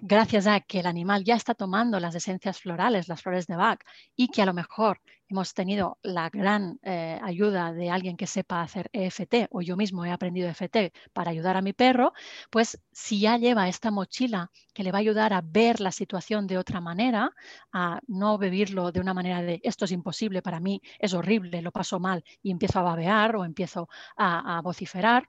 gracias 0.00 0.46
a 0.46 0.60
que 0.60 0.80
el 0.80 0.86
animal 0.86 1.24
ya 1.24 1.34
está 1.34 1.54
tomando 1.54 2.00
las 2.00 2.14
esencias 2.14 2.60
florales, 2.60 3.08
las 3.08 3.22
flores 3.22 3.46
de 3.46 3.56
Bach, 3.56 3.80
y 4.16 4.28
que 4.28 4.42
a 4.42 4.46
lo 4.46 4.54
mejor 4.54 5.00
hemos 5.28 5.54
tenido 5.54 5.98
la 6.02 6.28
gran 6.30 6.78
eh, 6.82 7.18
ayuda 7.22 7.72
de 7.72 7.90
alguien 7.90 8.16
que 8.16 8.26
sepa 8.26 8.62
hacer 8.62 8.90
EFT 8.92 9.48
o 9.50 9.62
yo 9.62 9.76
mismo 9.76 10.04
he 10.04 10.10
aprendido 10.10 10.48
EFT 10.48 10.92
para 11.12 11.30
ayudar 11.30 11.56
a 11.56 11.62
mi 11.62 11.72
perro, 11.72 12.12
pues 12.50 12.78
si 12.92 13.20
ya 13.20 13.38
lleva 13.38 13.68
esta 13.68 13.90
mochila 13.90 14.50
que 14.74 14.82
le 14.82 14.92
va 14.92 14.98
a 14.98 15.00
ayudar 15.00 15.32
a 15.32 15.42
ver 15.42 15.80
la 15.80 15.92
situación 15.92 16.46
de 16.46 16.58
otra 16.58 16.80
manera, 16.80 17.30
a 17.72 18.00
no 18.06 18.38
vivirlo 18.38 18.92
de 18.92 19.00
una 19.00 19.14
manera 19.14 19.42
de 19.42 19.60
esto 19.62 19.86
es 19.86 19.92
imposible 19.92 20.42
para 20.42 20.60
mí, 20.60 20.82
es 20.98 21.14
horrible, 21.14 21.62
lo 21.62 21.72
paso 21.72 21.98
mal 21.98 22.24
y 22.42 22.50
empiezo 22.50 22.78
a 22.80 22.82
babear 22.82 23.36
o 23.36 23.44
empiezo 23.44 23.88
a 24.16 24.60
vociferar, 24.62 25.26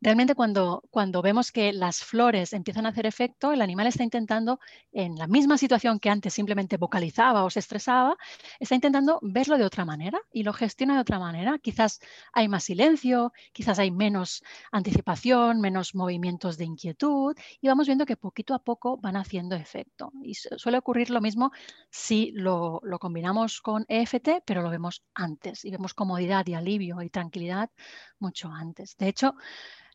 Realmente 0.00 0.34
cuando, 0.34 0.82
cuando 0.90 1.22
vemos 1.22 1.52
que 1.52 1.72
las 1.72 1.98
flores 1.98 2.52
empiezan 2.52 2.86
a 2.86 2.90
hacer 2.90 3.06
efecto, 3.06 3.52
el 3.52 3.62
animal 3.62 3.86
está 3.86 4.02
intentando, 4.02 4.60
en 4.92 5.16
la 5.16 5.26
misma 5.26 5.58
situación 5.58 5.98
que 5.98 6.10
antes 6.10 6.34
simplemente 6.34 6.76
vocalizaba 6.76 7.44
o 7.44 7.50
se 7.50 7.60
estresaba, 7.60 8.16
está 8.60 8.74
intentando 8.74 9.18
verlo 9.22 9.58
de 9.58 9.64
otra 9.64 9.84
manera 9.84 10.20
y 10.32 10.42
lo 10.42 10.52
gestiona 10.52 10.94
de 10.94 11.00
otra 11.00 11.18
manera. 11.18 11.58
Quizás 11.58 12.00
hay 12.32 12.48
más 12.48 12.64
silencio, 12.64 13.32
quizás 13.52 13.78
hay 13.78 13.90
menos 13.90 14.42
anticipación, 14.72 15.60
menos 15.60 15.94
movimientos 15.94 16.58
de 16.58 16.64
inquietud 16.64 17.36
y 17.60 17.68
vamos 17.68 17.86
viendo 17.86 18.06
que 18.06 18.16
poquito 18.16 18.54
a 18.54 18.58
poco 18.58 18.98
van 18.98 19.16
haciendo 19.16 19.56
efecto. 19.56 20.12
Y 20.22 20.34
suele 20.34 20.78
ocurrir 20.78 21.10
lo 21.10 21.20
mismo 21.20 21.52
si 21.90 22.32
lo, 22.32 22.80
lo 22.84 22.98
combinamos 22.98 23.60
con 23.60 23.84
EFT, 23.88 24.42
pero 24.44 24.62
lo 24.62 24.70
vemos 24.70 25.02
antes 25.14 25.64
y 25.64 25.70
vemos 25.70 25.94
comodidad 25.94 26.46
y 26.46 26.54
alivio 26.54 27.02
y 27.02 27.10
tranquilidad 27.10 27.70
mucho 28.18 28.48
antes. 28.48 28.96
De 28.96 29.08
hecho, 29.08 29.34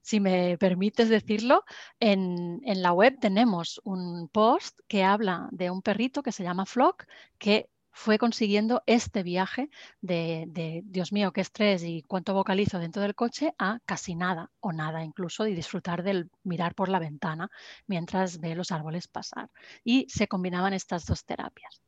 si 0.01 0.20
me 0.20 0.58
permites 0.58 1.10
decirlo, 1.10 1.63
en, 2.00 2.62
la 2.63 2.94
web 2.94 3.18
tenemos 3.20 3.80
un 3.84 4.28
post 4.30 4.80
que 4.88 5.04
habla 5.04 5.48
de 5.51 5.70
un 5.70 5.82
perrito 5.82 6.24
que 6.24 6.32
se 6.32 6.44
llama 6.44 6.66
Flock, 6.66 7.06
que 7.38 7.70
fue 7.92 8.18
consiguiendo 8.18 8.82
este 8.86 9.24
viaje 9.24 9.70
de, 10.01 10.82
Dios 10.86 11.12
mío, 11.12 11.32
qué 11.32 11.42
estrés 11.42 11.84
y 11.84 12.04
cuánto 12.04 12.34
vocalizo 12.34 12.80
dentro 12.80 13.01
del 13.01 13.13
coche 13.13 13.54
a 13.60 13.80
casi 13.86 14.16
nada 14.16 14.51
o 14.62 14.72
nada 14.72 15.04
incluso 15.04 15.46
y 15.48 15.54
disfrutar 15.54 16.01
del 16.01 16.30
mirar 16.44 16.75
por 16.75 16.88
la 16.88 17.00
ventana 17.00 17.51
mientras 17.88 18.39
ve 18.39 18.56
los 18.56 18.72
árboles 18.72 19.08
pasar. 19.08 19.50
Y 19.84 20.08
se 20.10 20.28
combinaban 20.28 20.74
estas 20.74 21.06
dos 21.06 21.25
terapias. 21.25 21.82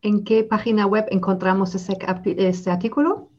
¿En 0.00 0.22
qué 0.22 0.44
página 0.44 0.86
web 0.86 1.06
encontramos 1.10 1.74
ese, 1.74 1.98
ese 2.24 2.70
artículo? 2.70 3.30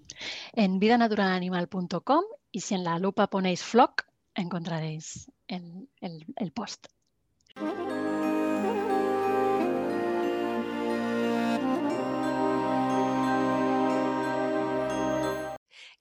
En 0.53 0.79
vidanatural.animal.com 0.79 2.23
y 2.51 2.61
si 2.61 2.75
en 2.75 2.83
la 2.83 2.99
lupa 2.99 3.27
ponéis 3.27 3.63
flock, 3.63 4.03
encontraréis 4.35 5.31
el, 5.47 6.51
post. 6.53 6.87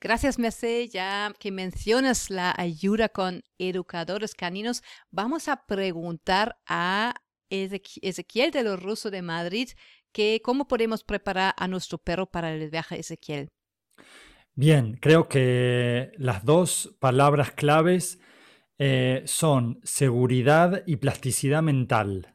Gracias, 0.00 0.38
Mercedes. 0.38 0.92
Ya 0.92 1.34
que 1.38 1.50
mencionas 1.50 2.30
la 2.30 2.54
ayuda 2.56 3.08
con 3.08 3.42
educadores 3.58 4.34
caninos, 4.34 4.82
vamos 5.10 5.48
a 5.48 5.66
preguntar 5.66 6.58
a 6.66 7.14
Ezequiel 7.50 8.50
de 8.52 8.62
los 8.62 8.80
Rusos 8.80 9.10
de 9.10 9.22
Madrid 9.22 9.70
que 10.12 10.40
cómo 10.42 10.68
podemos 10.68 11.04
preparar 11.04 11.54
a 11.56 11.68
nuestro 11.68 11.98
perro 11.98 12.26
para 12.26 12.52
el 12.54 12.70
viaje, 12.70 13.00
Ezequiel. 13.00 13.50
Bien, 14.54 14.98
creo 15.00 15.28
que 15.28 16.12
las 16.16 16.44
dos 16.44 16.96
palabras 16.98 17.52
claves 17.52 18.18
eh, 18.78 19.22
son 19.26 19.80
seguridad 19.84 20.82
y 20.86 20.96
plasticidad 20.96 21.62
mental. 21.62 22.34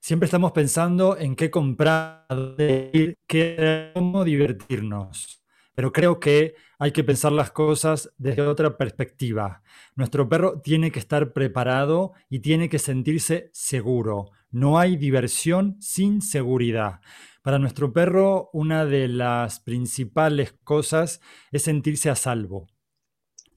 Siempre 0.00 0.26
estamos 0.26 0.52
pensando 0.52 1.18
en 1.18 1.36
qué 1.36 1.50
comprar, 1.50 2.26
qué, 2.56 3.92
cómo 3.94 4.24
divertirnos. 4.24 5.42
Pero 5.74 5.92
creo 5.92 6.18
que 6.18 6.54
hay 6.78 6.92
que 6.92 7.04
pensar 7.04 7.32
las 7.32 7.50
cosas 7.50 8.10
desde 8.16 8.42
otra 8.42 8.76
perspectiva. 8.76 9.62
Nuestro 9.96 10.28
perro 10.28 10.60
tiene 10.60 10.90
que 10.90 10.98
estar 10.98 11.32
preparado 11.32 12.12
y 12.28 12.40
tiene 12.40 12.68
que 12.68 12.78
sentirse 12.78 13.50
seguro. 13.52 14.30
No 14.50 14.78
hay 14.78 14.96
diversión 14.96 15.76
sin 15.80 16.22
seguridad. 16.22 17.00
Para 17.42 17.58
nuestro 17.58 17.92
perro, 17.92 18.50
una 18.52 18.84
de 18.84 19.08
las 19.08 19.60
principales 19.60 20.54
cosas 20.64 21.20
es 21.52 21.62
sentirse 21.62 22.10
a 22.10 22.14
salvo 22.14 22.66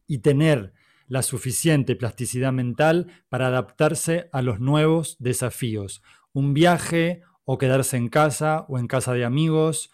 y 0.07 0.19
tener 0.19 0.73
la 1.07 1.23
suficiente 1.23 1.95
plasticidad 1.95 2.53
mental 2.53 3.07
para 3.27 3.47
adaptarse 3.47 4.29
a 4.31 4.41
los 4.41 4.59
nuevos 4.59 5.17
desafíos. 5.19 6.01
Un 6.31 6.53
viaje 6.53 7.21
o 7.43 7.57
quedarse 7.57 7.97
en 7.97 8.07
casa 8.07 8.65
o 8.69 8.79
en 8.79 8.87
casa 8.87 9.13
de 9.13 9.25
amigos 9.25 9.91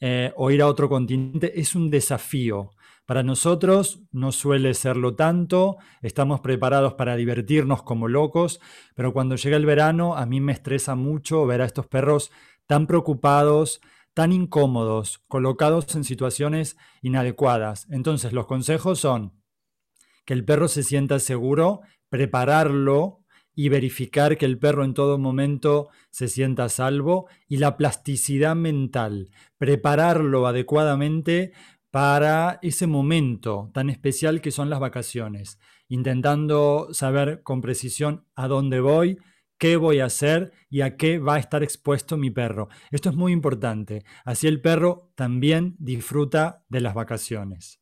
eh, 0.00 0.32
o 0.36 0.50
ir 0.50 0.60
a 0.60 0.66
otro 0.66 0.88
continente 0.88 1.58
es 1.58 1.74
un 1.74 1.90
desafío. 1.90 2.70
Para 3.06 3.22
nosotros 3.22 4.02
no 4.12 4.32
suele 4.32 4.74
serlo 4.74 5.14
tanto, 5.14 5.78
estamos 6.02 6.40
preparados 6.40 6.92
para 6.92 7.16
divertirnos 7.16 7.82
como 7.82 8.06
locos, 8.06 8.60
pero 8.94 9.14
cuando 9.14 9.36
llega 9.36 9.56
el 9.56 9.64
verano 9.64 10.16
a 10.16 10.26
mí 10.26 10.42
me 10.42 10.52
estresa 10.52 10.94
mucho 10.94 11.46
ver 11.46 11.62
a 11.62 11.64
estos 11.64 11.86
perros 11.86 12.30
tan 12.68 12.86
preocupados, 12.86 13.80
tan 14.14 14.30
incómodos, 14.30 15.24
colocados 15.26 15.96
en 15.96 16.04
situaciones 16.04 16.76
inadecuadas. 17.02 17.88
Entonces 17.90 18.32
los 18.32 18.46
consejos 18.46 19.00
son 19.00 19.32
que 20.24 20.34
el 20.34 20.44
perro 20.44 20.68
se 20.68 20.82
sienta 20.82 21.18
seguro, 21.18 21.80
prepararlo 22.10 23.24
y 23.54 23.70
verificar 23.70 24.36
que 24.36 24.44
el 24.44 24.58
perro 24.58 24.84
en 24.84 24.92
todo 24.92 25.18
momento 25.18 25.88
se 26.10 26.28
sienta 26.28 26.64
a 26.64 26.68
salvo 26.68 27.26
y 27.48 27.56
la 27.56 27.76
plasticidad 27.76 28.54
mental, 28.54 29.30
prepararlo 29.56 30.46
adecuadamente 30.46 31.52
para 31.90 32.58
ese 32.60 32.86
momento 32.86 33.70
tan 33.72 33.88
especial 33.88 34.42
que 34.42 34.50
son 34.50 34.68
las 34.68 34.78
vacaciones, 34.78 35.58
intentando 35.88 36.88
saber 36.92 37.42
con 37.42 37.62
precisión 37.62 38.26
a 38.34 38.46
dónde 38.46 38.80
voy, 38.80 39.18
qué 39.58 39.76
voy 39.76 40.00
a 40.00 40.06
hacer 40.06 40.52
y 40.70 40.80
a 40.80 40.96
qué 40.96 41.18
va 41.18 41.34
a 41.34 41.38
estar 41.38 41.62
expuesto 41.62 42.16
mi 42.16 42.30
perro. 42.30 42.68
Esto 42.90 43.10
es 43.10 43.16
muy 43.16 43.32
importante. 43.32 44.04
Así 44.24 44.46
el 44.46 44.60
perro 44.60 45.12
también 45.14 45.76
disfruta 45.78 46.64
de 46.68 46.80
las 46.80 46.94
vacaciones. 46.94 47.80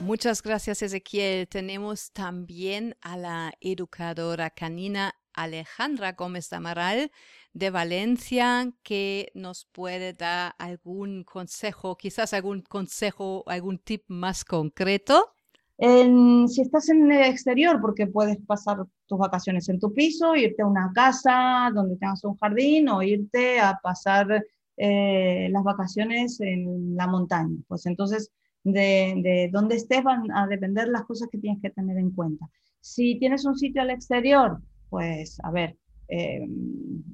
Muchas 0.00 0.42
gracias, 0.42 0.82
Ezequiel. 0.82 1.48
Tenemos 1.48 2.12
también 2.12 2.96
a 3.00 3.16
la 3.16 3.54
educadora 3.60 4.50
canina 4.50 5.14
Alejandra 5.34 6.12
Gómez 6.12 6.52
Amaral 6.52 7.10
de 7.52 7.70
Valencia 7.70 8.72
que 8.82 9.30
nos 9.34 9.66
puede 9.72 10.12
dar 10.14 10.54
algún 10.58 11.24
consejo, 11.24 11.96
quizás 11.96 12.32
algún 12.32 12.62
consejo, 12.62 13.44
algún 13.46 13.78
tip 13.78 14.04
más 14.08 14.44
concreto. 14.44 15.34
si 15.78 16.60
estás 16.60 16.88
en 16.88 17.10
el 17.10 17.30
exterior, 17.30 17.80
porque 17.80 18.06
puedes 18.06 18.38
pasar 18.46 18.78
tus 19.06 19.18
vacaciones 19.18 19.68
en 19.68 19.78
tu 19.78 19.92
piso, 19.92 20.34
irte 20.36 20.62
a 20.62 20.66
una 20.66 20.90
casa 20.94 21.70
donde 21.74 21.96
tengas 21.96 22.24
un 22.24 22.36
jardín 22.36 22.88
o 22.88 23.02
irte 23.02 23.60
a 23.60 23.78
pasar 23.82 24.44
eh, 24.76 25.48
las 25.50 25.62
vacaciones 25.62 26.40
en 26.40 26.96
la 26.96 27.06
montaña. 27.06 27.56
Pues 27.68 27.86
entonces 27.86 28.30
de, 28.64 29.50
de 29.52 29.74
estés 29.74 30.02
van 30.02 30.30
a 30.32 30.46
depender 30.46 30.88
las 30.88 31.04
cosas 31.04 31.28
que 31.30 31.38
tienes 31.38 31.60
que 31.60 31.70
tener 31.70 31.98
en 31.98 32.10
cuenta. 32.10 32.48
Si 32.80 33.18
tienes 33.18 33.44
un 33.44 33.56
sitio 33.56 33.82
al 33.82 33.90
exterior, 33.90 34.60
pues 34.92 35.38
a 35.42 35.50
ver, 35.50 35.78
eh, 36.08 36.46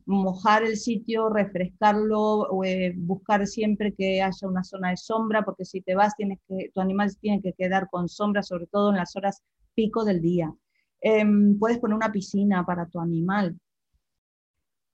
mojar 0.05 0.65
el 0.65 0.77
sitio, 0.77 1.29
refrescarlo, 1.29 2.49
eh, 2.65 2.93
buscar 2.97 3.47
siempre 3.47 3.95
que 3.95 4.21
haya 4.21 4.49
una 4.49 4.65
zona 4.65 4.91
de 4.91 4.97
sombra, 4.97 5.45
porque 5.45 5.65
si 5.65 5.81
te 5.81 5.95
vas, 5.95 6.17
tienes 6.17 6.41
que, 6.49 6.73
tu 6.75 6.81
animal 6.81 7.17
tiene 7.21 7.41
que 7.41 7.53
quedar 7.53 7.89
con 7.89 8.09
sombra, 8.09 8.43
sobre 8.43 8.67
todo 8.67 8.91
en 8.91 8.97
las 8.97 9.15
horas 9.15 9.45
pico 9.77 10.05
del 10.05 10.21
día. 10.21 10.53
Em, 11.01 11.57
puedes 11.57 11.79
poner 11.79 11.95
una 11.95 12.11
piscina 12.11 12.67
para 12.67 12.87
tu 12.87 12.99
animal. 12.99 13.57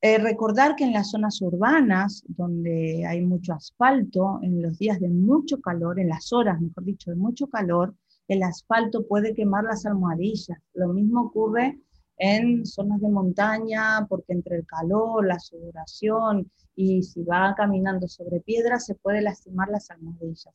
Eh, 0.02 0.18
recordar 0.18 0.76
que 0.76 0.84
en 0.84 0.92
las 0.92 1.10
zonas 1.10 1.40
urbanas, 1.40 2.22
donde 2.28 3.06
hay 3.06 3.22
mucho 3.22 3.54
asfalto, 3.54 4.40
en 4.42 4.60
los 4.60 4.78
días 4.78 5.00
de 5.00 5.08
mucho 5.08 5.58
calor, 5.62 5.98
en 5.98 6.10
las 6.10 6.34
horas, 6.34 6.60
mejor 6.60 6.84
dicho, 6.84 7.10
de 7.10 7.16
mucho 7.16 7.46
calor, 7.46 7.94
el 8.28 8.42
asfalto 8.42 9.06
puede 9.06 9.32
quemar 9.32 9.64
las 9.64 9.86
almohadillas. 9.86 10.58
Lo 10.74 10.88
mismo 10.88 11.22
ocurre 11.22 11.80
en 12.16 12.64
zonas 12.64 13.00
de 13.00 13.08
montaña, 13.08 14.06
porque 14.08 14.32
entre 14.32 14.56
el 14.56 14.66
calor, 14.66 15.26
la 15.26 15.38
sudoración 15.38 16.50
y 16.76 17.02
si 17.02 17.22
va 17.22 17.54
caminando 17.56 18.08
sobre 18.08 18.40
piedras, 18.40 18.86
se 18.86 18.94
puede 18.94 19.20
lastimar 19.22 19.68
las 19.68 19.90
almohadillas. 19.90 20.54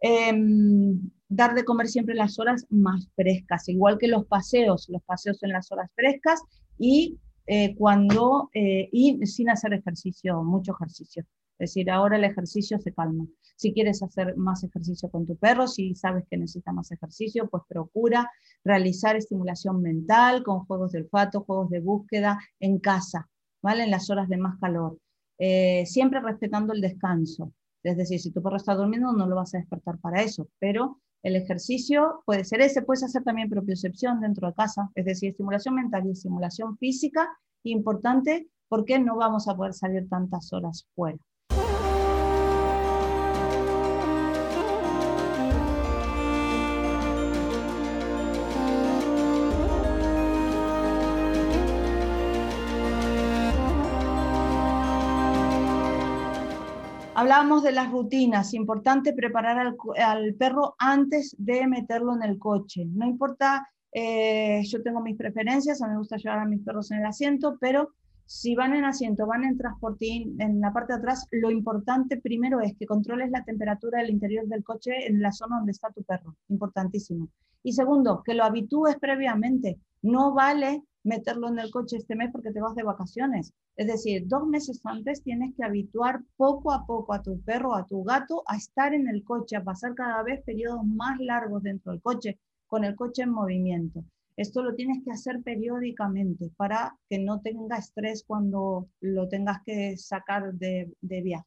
Em, 0.00 0.98
dar 1.28 1.54
de 1.54 1.64
comer 1.64 1.86
siempre 1.86 2.14
las 2.14 2.38
horas 2.38 2.66
más 2.70 3.08
frescas, 3.14 3.68
igual 3.68 3.98
que 3.98 4.08
los 4.08 4.26
paseos, 4.26 4.88
los 4.88 5.02
paseos 5.04 5.42
en 5.42 5.52
las 5.52 5.70
horas 5.70 5.90
frescas 5.94 6.42
y 6.76 7.18
eh, 7.46 7.74
cuando, 7.76 8.50
eh, 8.52 8.88
y 8.92 9.24
sin 9.26 9.50
hacer 9.50 9.72
ejercicio, 9.74 10.42
mucho 10.42 10.72
ejercicio. 10.72 11.24
Es 11.62 11.70
decir, 11.74 11.92
ahora 11.92 12.16
el 12.16 12.24
ejercicio 12.24 12.76
se 12.80 12.92
calma. 12.92 13.24
Si 13.54 13.72
quieres 13.72 14.02
hacer 14.02 14.36
más 14.36 14.64
ejercicio 14.64 15.08
con 15.08 15.24
tu 15.28 15.36
perro, 15.36 15.68
si 15.68 15.94
sabes 15.94 16.24
que 16.28 16.36
necesita 16.36 16.72
más 16.72 16.90
ejercicio, 16.90 17.48
pues 17.48 17.62
procura 17.68 18.28
realizar 18.64 19.14
estimulación 19.14 19.80
mental 19.80 20.42
con 20.42 20.64
juegos 20.66 20.90
de 20.90 21.02
olfato, 21.02 21.44
juegos 21.44 21.70
de 21.70 21.78
búsqueda 21.78 22.36
en 22.58 22.80
casa, 22.80 23.28
¿vale? 23.62 23.84
En 23.84 23.92
las 23.92 24.10
horas 24.10 24.28
de 24.28 24.38
más 24.38 24.58
calor. 24.58 24.98
Eh, 25.38 25.86
siempre 25.86 26.18
respetando 26.18 26.72
el 26.72 26.80
descanso. 26.80 27.52
Es 27.84 27.96
decir, 27.96 28.18
si 28.18 28.32
tu 28.32 28.42
perro 28.42 28.56
está 28.56 28.74
durmiendo, 28.74 29.12
no 29.12 29.28
lo 29.28 29.36
vas 29.36 29.54
a 29.54 29.58
despertar 29.58 29.98
para 29.98 30.20
eso, 30.20 30.48
pero 30.58 31.00
el 31.22 31.36
ejercicio 31.36 32.24
puede 32.26 32.42
ser 32.42 32.60
ese, 32.60 32.82
puedes 32.82 33.04
hacer 33.04 33.22
también 33.22 33.48
propiocepción 33.48 34.20
dentro 34.20 34.48
de 34.48 34.54
casa, 34.54 34.90
es 34.96 35.04
decir, 35.04 35.30
estimulación 35.30 35.76
mental 35.76 36.08
y 36.08 36.10
estimulación 36.10 36.76
física, 36.78 37.28
importante 37.62 38.48
porque 38.68 38.98
no 38.98 39.14
vamos 39.14 39.46
a 39.46 39.54
poder 39.54 39.74
salir 39.74 40.08
tantas 40.08 40.52
horas 40.52 40.88
fuera. 40.96 41.18
Hablábamos 57.22 57.62
de 57.62 57.70
las 57.70 57.88
rutinas, 57.88 58.52
importante 58.52 59.12
preparar 59.12 59.76
al, 59.96 60.34
perro 60.34 60.74
antes 60.76 61.36
de 61.38 61.68
meterlo 61.68 62.16
en 62.16 62.24
el 62.24 62.36
coche. 62.36 62.84
No 62.84 63.06
importa, 63.06 63.64
eh, 63.92 64.60
yo 64.64 64.82
tengo 64.82 65.00
mis 65.00 65.16
preferencias, 65.16 65.80
a 65.80 65.86
mí 65.86 65.92
me 65.92 65.98
gusta 65.98 66.16
llevar 66.16 66.40
a 66.40 66.46
mis 66.46 66.64
perros 66.64 66.90
en 66.90 66.98
el 66.98 67.06
asiento, 67.06 67.58
pero 67.60 67.90
si 68.26 68.56
van 68.56 68.74
en 68.74 68.84
asiento, 68.84 69.24
van 69.24 69.44
en 69.44 69.56
transportín, 69.56 70.34
en 70.40 70.60
la 70.60 70.72
parte 70.72 70.94
de 70.94 70.98
atrás, 70.98 71.28
lo 71.30 71.52
importante 71.52 72.20
primero 72.20 72.60
es 72.60 72.74
que 72.76 72.86
controles 72.86 73.30
la 73.30 73.44
temperatura 73.44 74.00
del 74.00 74.10
interior 74.10 74.48
del 74.48 74.64
coche 74.64 75.06
en 75.06 75.22
la 75.22 75.30
zona 75.30 75.58
donde 75.58 75.70
está 75.70 75.92
tu 75.92 76.02
perro, 76.02 76.34
importantísimo. 76.48 77.28
Y 77.62 77.72
segundo, 77.72 78.24
que 78.24 78.34
lo 78.34 78.42
habitúes 78.42 78.96
previamente. 78.96 79.78
No 80.02 80.34
vale 80.34 80.82
meterlo 81.04 81.48
en 81.48 81.58
el 81.58 81.70
coche 81.70 81.96
este 81.96 82.16
mes 82.16 82.30
porque 82.30 82.52
te 82.52 82.60
vas 82.60 82.74
de 82.74 82.82
vacaciones. 82.82 83.52
Es 83.76 83.86
decir, 83.86 84.24
dos 84.26 84.46
meses 84.46 84.80
antes 84.84 85.22
tienes 85.22 85.54
que 85.56 85.64
habituar 85.64 86.22
poco 86.36 86.72
a 86.72 86.86
poco 86.86 87.14
a 87.14 87.22
tu 87.22 87.40
perro, 87.40 87.74
a 87.74 87.86
tu 87.86 88.04
gato, 88.04 88.42
a 88.46 88.56
estar 88.56 88.94
en 88.94 89.08
el 89.08 89.24
coche, 89.24 89.56
a 89.56 89.64
pasar 89.64 89.94
cada 89.94 90.22
vez 90.22 90.42
periodos 90.44 90.84
más 90.84 91.18
largos 91.18 91.62
dentro 91.62 91.92
del 91.92 92.02
coche, 92.02 92.38
con 92.66 92.84
el 92.84 92.94
coche 92.94 93.22
en 93.22 93.30
movimiento. 93.30 94.04
Esto 94.36 94.62
lo 94.62 94.74
tienes 94.74 95.04
que 95.04 95.12
hacer 95.12 95.42
periódicamente 95.42 96.50
para 96.56 96.96
que 97.08 97.18
no 97.18 97.40
tenga 97.40 97.76
estrés 97.76 98.24
cuando 98.26 98.88
lo 99.00 99.28
tengas 99.28 99.62
que 99.64 99.96
sacar 99.98 100.54
de, 100.54 100.94
viaje. 101.00 101.46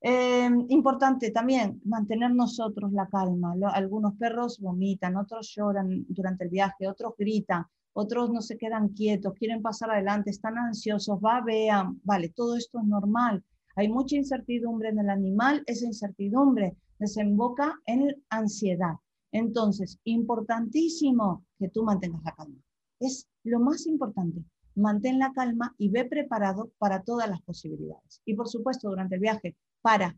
Eh, 0.00 0.50
importante 0.68 1.30
también 1.30 1.80
mantener 1.84 2.32
nosotros 2.32 2.92
la 2.92 3.08
calma. 3.08 3.54
algunos 3.72 4.14
perros 4.16 4.58
vomitan, 4.60 5.16
otros 5.16 5.52
lloran 5.54 6.04
durante 6.08 6.44
el 6.44 6.50
viaje, 6.50 6.88
otros 6.88 7.14
gritan 7.16 7.64
otros 7.98 8.30
no 8.30 8.42
se 8.42 8.58
quedan 8.58 8.90
quietos, 8.90 9.32
quieren 9.38 9.62
pasar 9.62 9.90
adelante, 9.90 10.28
están 10.28 10.58
ansiosos, 10.58 11.18
va, 11.18 11.40
vean, 11.40 11.98
vale, 12.04 12.28
todo 12.28 12.54
esto 12.54 12.78
es 12.78 12.84
normal. 12.84 13.42
Hay 13.74 13.88
mucha 13.88 14.16
incertidumbre 14.16 14.90
en 14.90 14.98
el 14.98 15.08
animal, 15.08 15.62
esa 15.66 15.86
incertidumbre 15.86 16.76
desemboca 16.98 17.74
en 17.86 18.22
ansiedad. 18.28 18.96
Entonces, 19.32 19.98
importantísimo 20.04 21.46
que 21.58 21.70
tú 21.70 21.84
mantengas 21.84 22.22
la 22.22 22.34
calma. 22.34 22.58
Es 23.00 23.28
lo 23.44 23.60
más 23.60 23.86
importante. 23.86 24.44
Mantén 24.74 25.18
la 25.18 25.32
calma 25.32 25.74
y 25.78 25.88
ve 25.88 26.04
preparado 26.04 26.72
para 26.76 27.02
todas 27.02 27.30
las 27.30 27.40
posibilidades. 27.40 28.20
Y 28.26 28.34
por 28.34 28.48
supuesto, 28.48 28.90
durante 28.90 29.14
el 29.14 29.22
viaje, 29.22 29.56
para 29.80 30.14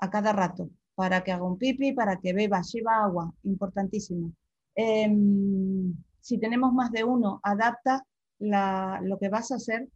a 0.00 0.10
cada 0.10 0.34
rato, 0.34 0.68
para 0.94 1.24
que 1.24 1.32
haga 1.32 1.44
un 1.44 1.56
pipi, 1.56 1.94
para 1.94 2.18
que 2.20 2.34
beba, 2.34 2.60
lleva 2.60 3.04
agua, 3.04 3.32
importantísimo. 3.42 4.34
Em, 4.74 5.94
si 6.20 6.38
tenemos 6.38 6.72
más 6.72 6.90
de 6.92 7.04
uno, 7.04 7.40
adapta 7.42 8.04
lo 8.38 9.18
que 9.18 9.28
vas 9.28 9.50
a 9.50 9.56
hacer 9.56 9.88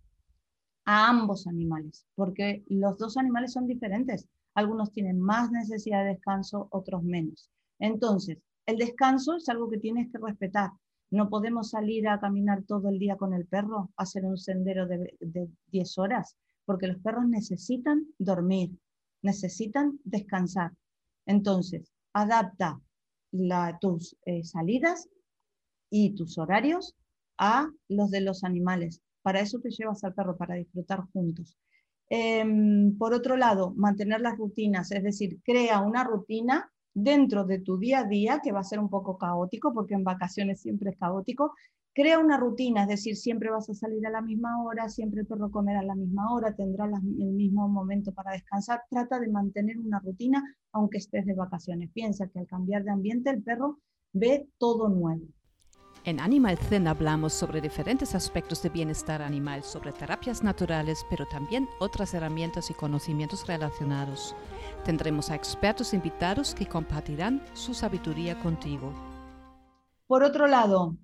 a 0.84 1.08
ambos 1.08 1.46
animales, 1.46 2.06
porque 2.14 2.64
los 2.68 2.98
dos 2.98 3.16
animales 3.16 3.52
son 3.52 3.66
diferentes. 3.66 4.28
Algunos 4.54 4.92
tienen 4.92 5.20
más 5.20 5.50
necesidad 5.50 6.04
de 6.04 6.10
descanso, 6.10 6.68
otros 6.70 7.02
menos. 7.02 7.50
Entonces, 7.78 8.38
el 8.66 8.76
descanso 8.76 9.36
es 9.36 9.48
algo 9.48 9.68
que 9.68 9.78
tienes 9.78 10.10
que 10.12 10.18
respetar. 10.18 10.70
No 11.10 11.28
podemos 11.28 11.70
salir 11.70 12.08
a 12.08 12.20
caminar 12.20 12.62
todo 12.64 12.88
el 12.88 12.98
día 12.98 13.16
con 13.16 13.34
el 13.34 13.46
perro, 13.46 13.90
hacer 13.96 14.24
un 14.24 14.36
sendero 14.36 14.86
de, 14.86 15.16
10 15.68 15.98
horas, 15.98 16.36
porque 16.64 16.86
los 16.86 16.98
perros 16.98 17.26
necesitan 17.28 18.06
dormir, 18.18 18.76
necesitan 19.22 19.98
descansar. 20.04 20.72
Entonces, 21.26 21.92
adapta 22.12 22.80
tus 23.80 24.16
eh, 24.26 24.44
salidas 24.44 25.08
y 25.96 26.12
tus 26.16 26.38
horarios 26.38 26.96
a 27.38 27.68
los 27.88 28.10
de 28.10 28.20
los 28.20 28.42
animales. 28.42 29.00
Para 29.22 29.38
eso 29.38 29.60
te 29.60 29.70
llevas 29.70 30.02
al 30.02 30.12
perro, 30.12 30.36
para 30.36 30.56
disfrutar 30.56 31.04
juntos. 31.12 31.56
Em, 32.10 32.98
por 32.98 33.14
otro 33.14 33.36
lado, 33.36 33.72
mantener 33.76 34.20
las 34.20 34.36
rutinas, 34.36 34.90
es 34.90 35.04
decir, 35.04 35.38
crea 35.44 35.80
una 35.82 36.02
rutina 36.02 36.68
dentro 36.92 37.44
de 37.44 37.60
tu 37.60 37.78
día 37.78 38.00
a 38.00 38.08
día, 38.08 38.40
que 38.42 38.50
va 38.50 38.58
a 38.60 38.64
ser 38.64 38.80
un 38.80 38.90
poco 38.90 39.16
caótico, 39.18 39.72
porque 39.72 39.94
en 39.94 40.02
vacaciones 40.02 40.60
siempre 40.60 40.90
es 40.90 40.98
caótico. 40.98 41.54
Crea 41.94 42.18
una 42.18 42.38
rutina, 42.38 42.82
es 42.82 42.88
decir, 42.88 43.16
siempre 43.16 43.50
vas 43.50 43.70
a 43.70 43.74
salir 43.74 44.04
a 44.04 44.10
la 44.10 44.20
misma 44.20 44.64
hora, 44.64 44.88
siempre 44.88 45.20
el 45.20 45.28
perro 45.28 45.48
comerá 45.52 45.78
a 45.78 45.84
la 45.84 45.94
misma 45.94 46.34
hora, 46.34 46.56
tendrá 46.56 46.86
el 46.86 47.32
mismo 47.34 47.68
momento 47.68 48.12
para 48.12 48.32
descansar. 48.32 48.82
Trata 48.90 49.20
de 49.20 49.28
mantener 49.28 49.78
una 49.78 50.00
rutina 50.00 50.42
aunque 50.72 50.98
estés 50.98 51.24
de 51.24 51.34
vacaciones. 51.34 51.90
Piensa 51.92 52.26
que 52.26 52.40
al 52.40 52.48
cambiar 52.48 52.82
de 52.82 52.90
ambiente 52.90 53.30
el 53.30 53.44
perro 53.44 53.78
ve 54.12 54.48
todo 54.58 54.88
nuevo. 54.88 55.24
En 56.06 56.20
Animal 56.20 56.58
Zen 56.58 56.86
hablamos 56.86 57.32
sobre 57.32 57.62
diferentes 57.62 58.14
aspectos 58.14 58.62
de 58.62 58.68
bienestar 58.68 59.22
animal, 59.22 59.62
sobre 59.62 59.90
terapias 59.90 60.42
naturales, 60.42 61.02
pero 61.08 61.26
también 61.26 61.66
otras 61.80 62.12
herramientas 62.12 62.68
y 62.68 62.74
conocimientos 62.74 63.46
relacionados. 63.46 64.36
Tendremos 64.84 65.30
a 65.30 65.34
expertos 65.34 65.94
invitados 65.94 66.54
que 66.54 66.66
compartirán 66.66 67.42
su 67.54 67.72
sabiduría 67.72 68.38
contigo. 68.38 68.92
Por 70.06 70.22
otro 70.22 70.46
lado, 70.46 70.94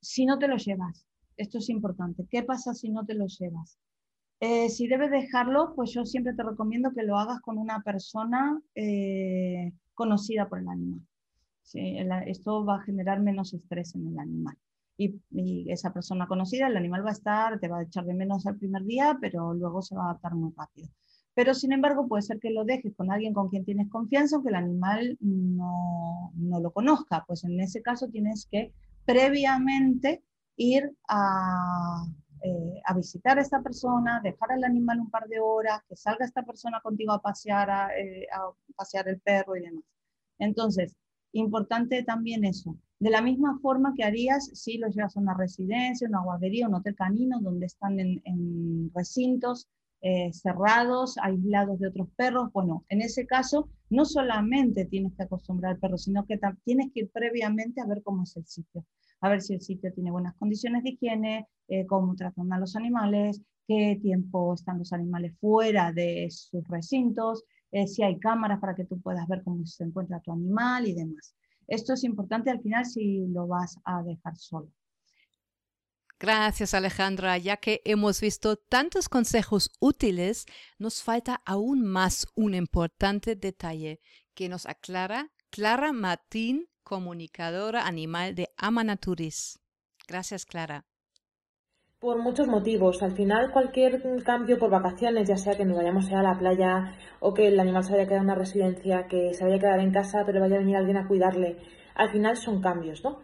si 0.00 0.26
no 0.26 0.36
te 0.36 0.48
lo 0.48 0.56
llevas, 0.56 1.06
esto 1.36 1.58
es 1.58 1.68
importante, 1.68 2.26
¿qué 2.28 2.42
pasa 2.42 2.74
si 2.74 2.90
no 2.90 3.06
te 3.06 3.14
lo 3.14 3.26
llevas? 3.28 3.78
Eh, 4.40 4.68
si 4.70 4.88
debes 4.88 5.12
dejarlo, 5.12 5.72
pues 5.76 5.92
yo 5.92 6.04
siempre 6.04 6.34
te 6.34 6.42
recomiendo 6.42 6.90
que 6.92 7.04
lo 7.04 7.16
hagas 7.16 7.40
con 7.42 7.58
una 7.58 7.80
persona 7.82 8.60
eh, 8.74 9.72
conocida 9.94 10.48
por 10.48 10.58
el 10.58 10.68
animal 10.68 11.00
esto 11.74 12.64
va 12.64 12.76
a 12.76 12.82
generar 12.82 13.20
menos 13.20 13.54
estrés 13.54 13.94
en 13.94 14.08
el 14.08 14.18
animal. 14.18 14.56
Y, 14.96 15.70
esa 15.72 15.92
persona 15.92 16.26
conocida, 16.26 16.66
el 16.66 16.76
animal 16.76 17.04
va 17.04 17.10
a 17.10 17.12
estar, 17.12 17.58
te 17.58 17.68
va 17.68 17.78
a 17.78 17.82
echar 17.84 18.04
de 18.04 18.14
menos 18.14 18.44
el 18.46 18.58
primer 18.58 18.84
día, 18.84 19.16
pero 19.20 19.54
luego 19.54 19.80
se 19.82 19.94
va 19.94 20.02
a 20.02 20.10
adaptar 20.10 20.34
muy 20.34 20.52
rápido. 20.56 20.88
Pero 21.34 21.54
sin 21.54 21.72
embargo, 21.72 22.06
puede 22.08 22.22
ser 22.22 22.38
que 22.38 22.50
lo 22.50 22.64
dejes 22.64 22.94
con 22.96 23.10
alguien 23.10 23.32
con 23.32 23.48
quien 23.48 23.64
tienes 23.64 23.88
confianza, 23.88 24.36
aunque 24.36 24.50
el 24.50 24.56
animal 24.56 25.16
no, 25.20 26.32
no 26.34 26.60
lo 26.60 26.70
conozca. 26.72 27.24
Pues 27.26 27.44
en 27.44 27.58
ese 27.60 27.82
caso 27.82 28.08
tienes 28.08 28.46
que 28.50 28.74
previamente 29.06 30.22
ir 30.56 30.92
a, 31.08 32.04
eh, 32.42 32.82
a, 32.84 32.94
visitar 32.94 33.38
a 33.38 33.42
esta 33.42 33.62
persona, 33.62 34.20
dejar 34.22 34.52
al 34.52 34.64
animal 34.64 35.00
un 35.00 35.10
par 35.10 35.26
de 35.28 35.40
horas, 35.40 35.82
que 35.88 35.96
salga 35.96 36.24
esta 36.24 36.42
persona 36.42 36.80
contigo 36.82 37.12
a 37.12 37.22
pasear, 37.22 37.70
a, 37.70 37.98
eh, 37.98 38.26
a 38.32 38.50
pasear 38.76 39.08
el 39.08 39.20
perro 39.20 39.56
y 39.56 39.60
demás. 39.60 39.84
Entonces, 40.38 40.96
Importante 41.32 42.02
también 42.02 42.44
eso. 42.44 42.76
De 42.98 43.10
la 43.10 43.22
misma 43.22 43.58
forma 43.60 43.94
que 43.96 44.04
harías 44.04 44.50
si 44.52 44.76
lo 44.78 44.88
llevas 44.88 45.16
a 45.16 45.20
una 45.20 45.34
residencia, 45.34 46.08
una 46.08 46.22
guardería, 46.22 46.68
un 46.68 46.74
hotel 46.74 46.94
canino, 46.94 47.40
donde 47.40 47.66
están 47.66 47.98
en, 47.98 48.90
recintos 48.94 49.68
eh, 50.02 50.32
cerrados, 50.32 51.16
aislados 51.18 51.78
de 51.78 51.88
otros 51.88 52.08
perros. 52.16 52.52
Bueno, 52.52 52.84
en 52.88 53.00
ese 53.00 53.26
caso, 53.26 53.68
no 53.88 54.04
solamente 54.04 54.84
tienes 54.86 55.14
que 55.14 55.22
acostumbrar 55.22 55.72
al 55.72 55.78
perro, 55.78 55.98
sino 55.98 56.26
que 56.26 56.38
tienes 56.64 56.90
que 56.92 57.00
ir 57.00 57.10
previamente 57.10 57.80
a 57.80 57.86
ver 57.86 58.02
cómo 58.02 58.24
es 58.24 58.36
el 58.36 58.46
sitio. 58.46 58.84
A 59.22 59.28
ver 59.28 59.40
si 59.40 59.54
el 59.54 59.60
sitio 59.60 59.92
tiene 59.92 60.10
buenas 60.10 60.34
condiciones 60.36 60.82
de 60.82 60.90
higiene, 60.90 61.46
eh, 61.68 61.86
cómo 61.86 62.14
tratan 62.16 62.52
a 62.52 62.58
los 62.58 62.76
animales, 62.76 63.40
qué 63.66 63.98
tiempo 64.02 64.54
están 64.54 64.78
los 64.78 64.92
animales 64.92 65.36
fuera 65.38 65.92
de 65.92 66.28
sus 66.30 66.66
recintos, 66.68 67.44
eh, 67.72 67.86
si 67.86 68.02
hay 68.02 68.18
cámaras 68.18 68.60
para 68.60 68.74
que 68.74 68.84
tú 68.84 69.00
puedas 69.00 69.26
ver 69.28 69.42
cómo 69.42 69.64
se 69.66 69.84
encuentra 69.84 70.20
tu 70.20 70.32
animal 70.32 70.86
y 70.86 70.94
demás. 70.94 71.34
Esto 71.66 71.94
es 71.94 72.04
importante 72.04 72.50
al 72.50 72.60
final 72.60 72.84
si 72.84 73.26
lo 73.28 73.46
vas 73.46 73.78
a 73.84 74.02
dejar 74.02 74.36
solo. 74.36 74.68
Gracias 76.18 76.74
Alejandra, 76.74 77.38
ya 77.38 77.56
que 77.56 77.80
hemos 77.86 78.20
visto 78.20 78.56
tantos 78.56 79.08
consejos 79.08 79.70
útiles, 79.80 80.44
nos 80.78 81.02
falta 81.02 81.40
aún 81.46 81.82
más 81.82 82.26
un 82.34 82.54
importante 82.54 83.36
detalle 83.36 84.00
que 84.34 84.50
nos 84.50 84.66
aclara 84.66 85.30
Clara 85.48 85.92
Martín, 85.92 86.68
comunicadora 86.82 87.86
animal 87.86 88.34
de 88.34 88.50
Amanaturis. 88.58 89.60
Gracias 90.06 90.44
Clara. 90.44 90.89
Por 92.00 92.16
muchos 92.16 92.48
motivos. 92.48 93.02
Al 93.02 93.12
final, 93.12 93.52
cualquier 93.52 94.00
cambio 94.24 94.58
por 94.58 94.70
vacaciones, 94.70 95.28
ya 95.28 95.36
sea 95.36 95.54
que 95.54 95.66
nos 95.66 95.76
vayamos 95.76 96.10
a, 96.10 96.22
la 96.22 96.38
playa 96.38 96.94
o 97.20 97.34
que 97.34 97.48
el 97.48 97.60
animal 97.60 97.84
se 97.84 97.92
vaya 97.92 98.04
a 98.04 98.06
quedar 98.06 98.20
en 98.20 98.24
una 98.24 98.34
residencia, 98.36 99.06
que 99.06 99.34
se 99.34 99.44
vaya 99.44 99.56
a 99.56 99.58
quedar 99.58 99.80
en 99.80 99.92
casa, 99.92 100.22
pero 100.24 100.40
vaya 100.40 100.56
a 100.56 100.60
venir 100.60 100.76
alguien 100.76 100.96
a 100.96 101.06
cuidarle, 101.06 101.58
al 101.94 102.10
final 102.10 102.38
son 102.38 102.62
cambios, 102.62 103.04
¿no? 103.04 103.18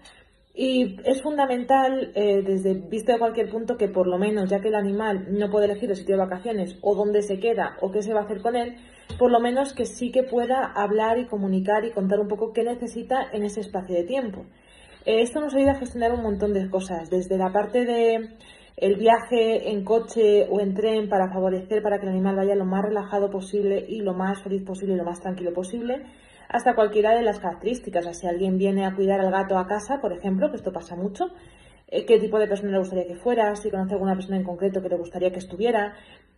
Y 0.55 0.99
es 1.09 1.23
fundamental, 1.23 2.13
eh, 2.15 2.43
desde 2.43 2.75
visto 2.75 3.13
de 3.13 3.19
cualquier 3.19 3.49
punto, 3.49 3.79
que 3.79 3.89
por 3.89 4.07
lo 4.07 4.19
menos, 4.19 4.51
ya 4.51 4.61
que 4.61 4.69
el 4.69 4.75
animal 4.75 5.29
no 5.31 5.49
puede 5.49 5.65
elegir 5.65 5.89
el 5.89 5.97
sitio 5.97 6.17
de 6.17 6.25
vacaciones 6.27 6.77
o 6.83 6.95
dónde 6.95 7.23
se 7.23 7.41
queda 7.41 7.79
o 7.81 7.91
qué 7.91 8.03
se 8.03 8.13
va 8.13 8.21
a 8.21 8.25
hacer 8.25 8.43
con 8.43 8.57
él, 8.57 8.77
por 9.19 9.31
lo 9.31 9.41
menos 9.41 9.73
que 9.73 9.87
sí 9.87 10.13
que 10.13 10.23
pueda 10.23 10.71
hablar 10.75 11.19
y 11.19 11.25
comunicar 11.25 11.87
y 11.87 11.93
contar 11.93 12.21
un 12.21 12.29
poco 12.29 12.53
qué 12.53 12.63
necesita 12.63 13.27
en 13.33 13.43
ese 13.43 13.61
espacio 13.61 13.97
de 13.97 14.05
tiempo. 14.05 14.45
Eh, 15.07 15.23
esto 15.23 15.41
nos 15.41 15.55
ayuda 15.55 15.73
a 15.73 15.79
gestionar 15.79 16.13
un 16.13 16.23
montón 16.23 16.53
de 16.53 16.69
cosas, 16.69 17.09
desde 17.09 17.39
la 17.39 17.51
parte 17.53 17.87
de 17.87 18.37
el 18.77 18.97
viaje 18.97 19.71
en 19.71 19.85
coche 19.85 20.47
o 20.51 20.61
en 20.61 20.75
tren 20.75 21.09
para 21.09 21.33
favorecer 21.33 21.83
para 21.83 21.99
que 21.99 22.05
el 22.05 22.13
animal 22.13 22.37
vaya 22.37 22.55
lo 22.55 22.67
más 22.67 22.85
relajado 22.85 23.31
posible 23.31 23.85
y 23.89 24.03
lo 24.03 24.13
más 24.13 24.43
feliz 24.43 24.63
posible 24.63 24.95
y 24.95 24.97
lo 24.99 25.05
más 25.05 25.21
tranquilo 25.21 25.55
posible, 25.55 26.03
hasta 26.49 26.75
cualquiera 26.75 27.15
de 27.15 27.23
las 27.23 27.41
características. 27.41 28.07
O 28.07 28.13
si 28.13 28.27
alguien 28.27 28.59
viene 28.59 28.85
a 28.85 28.95
cuidar 28.95 29.21
al 29.21 29.31
gato 29.31 29.57
a 29.57 29.67
casa, 29.67 29.99
por 30.01 30.13
ejemplo, 30.13 30.51
que 30.51 30.57
esto 30.57 30.73
pasa 30.73 30.95
mucho, 30.95 31.31
eh, 31.89 32.05
qué 32.05 32.19
tipo 32.19 32.39
de 32.39 32.49
persona 32.49 32.73
le 32.73 32.79
gustaría 32.79 33.07
que 33.07 33.17
fuera, 33.17 33.57
si 33.57 33.71
conoce 33.71 33.95
alguna 33.95 34.15
persona 34.15 34.37
en 34.37 34.45
concreto 34.45 34.83
que 34.83 34.91
le 34.91 34.97
gustaría 34.97 35.33
que 35.33 35.39
estuviera, 35.39 35.95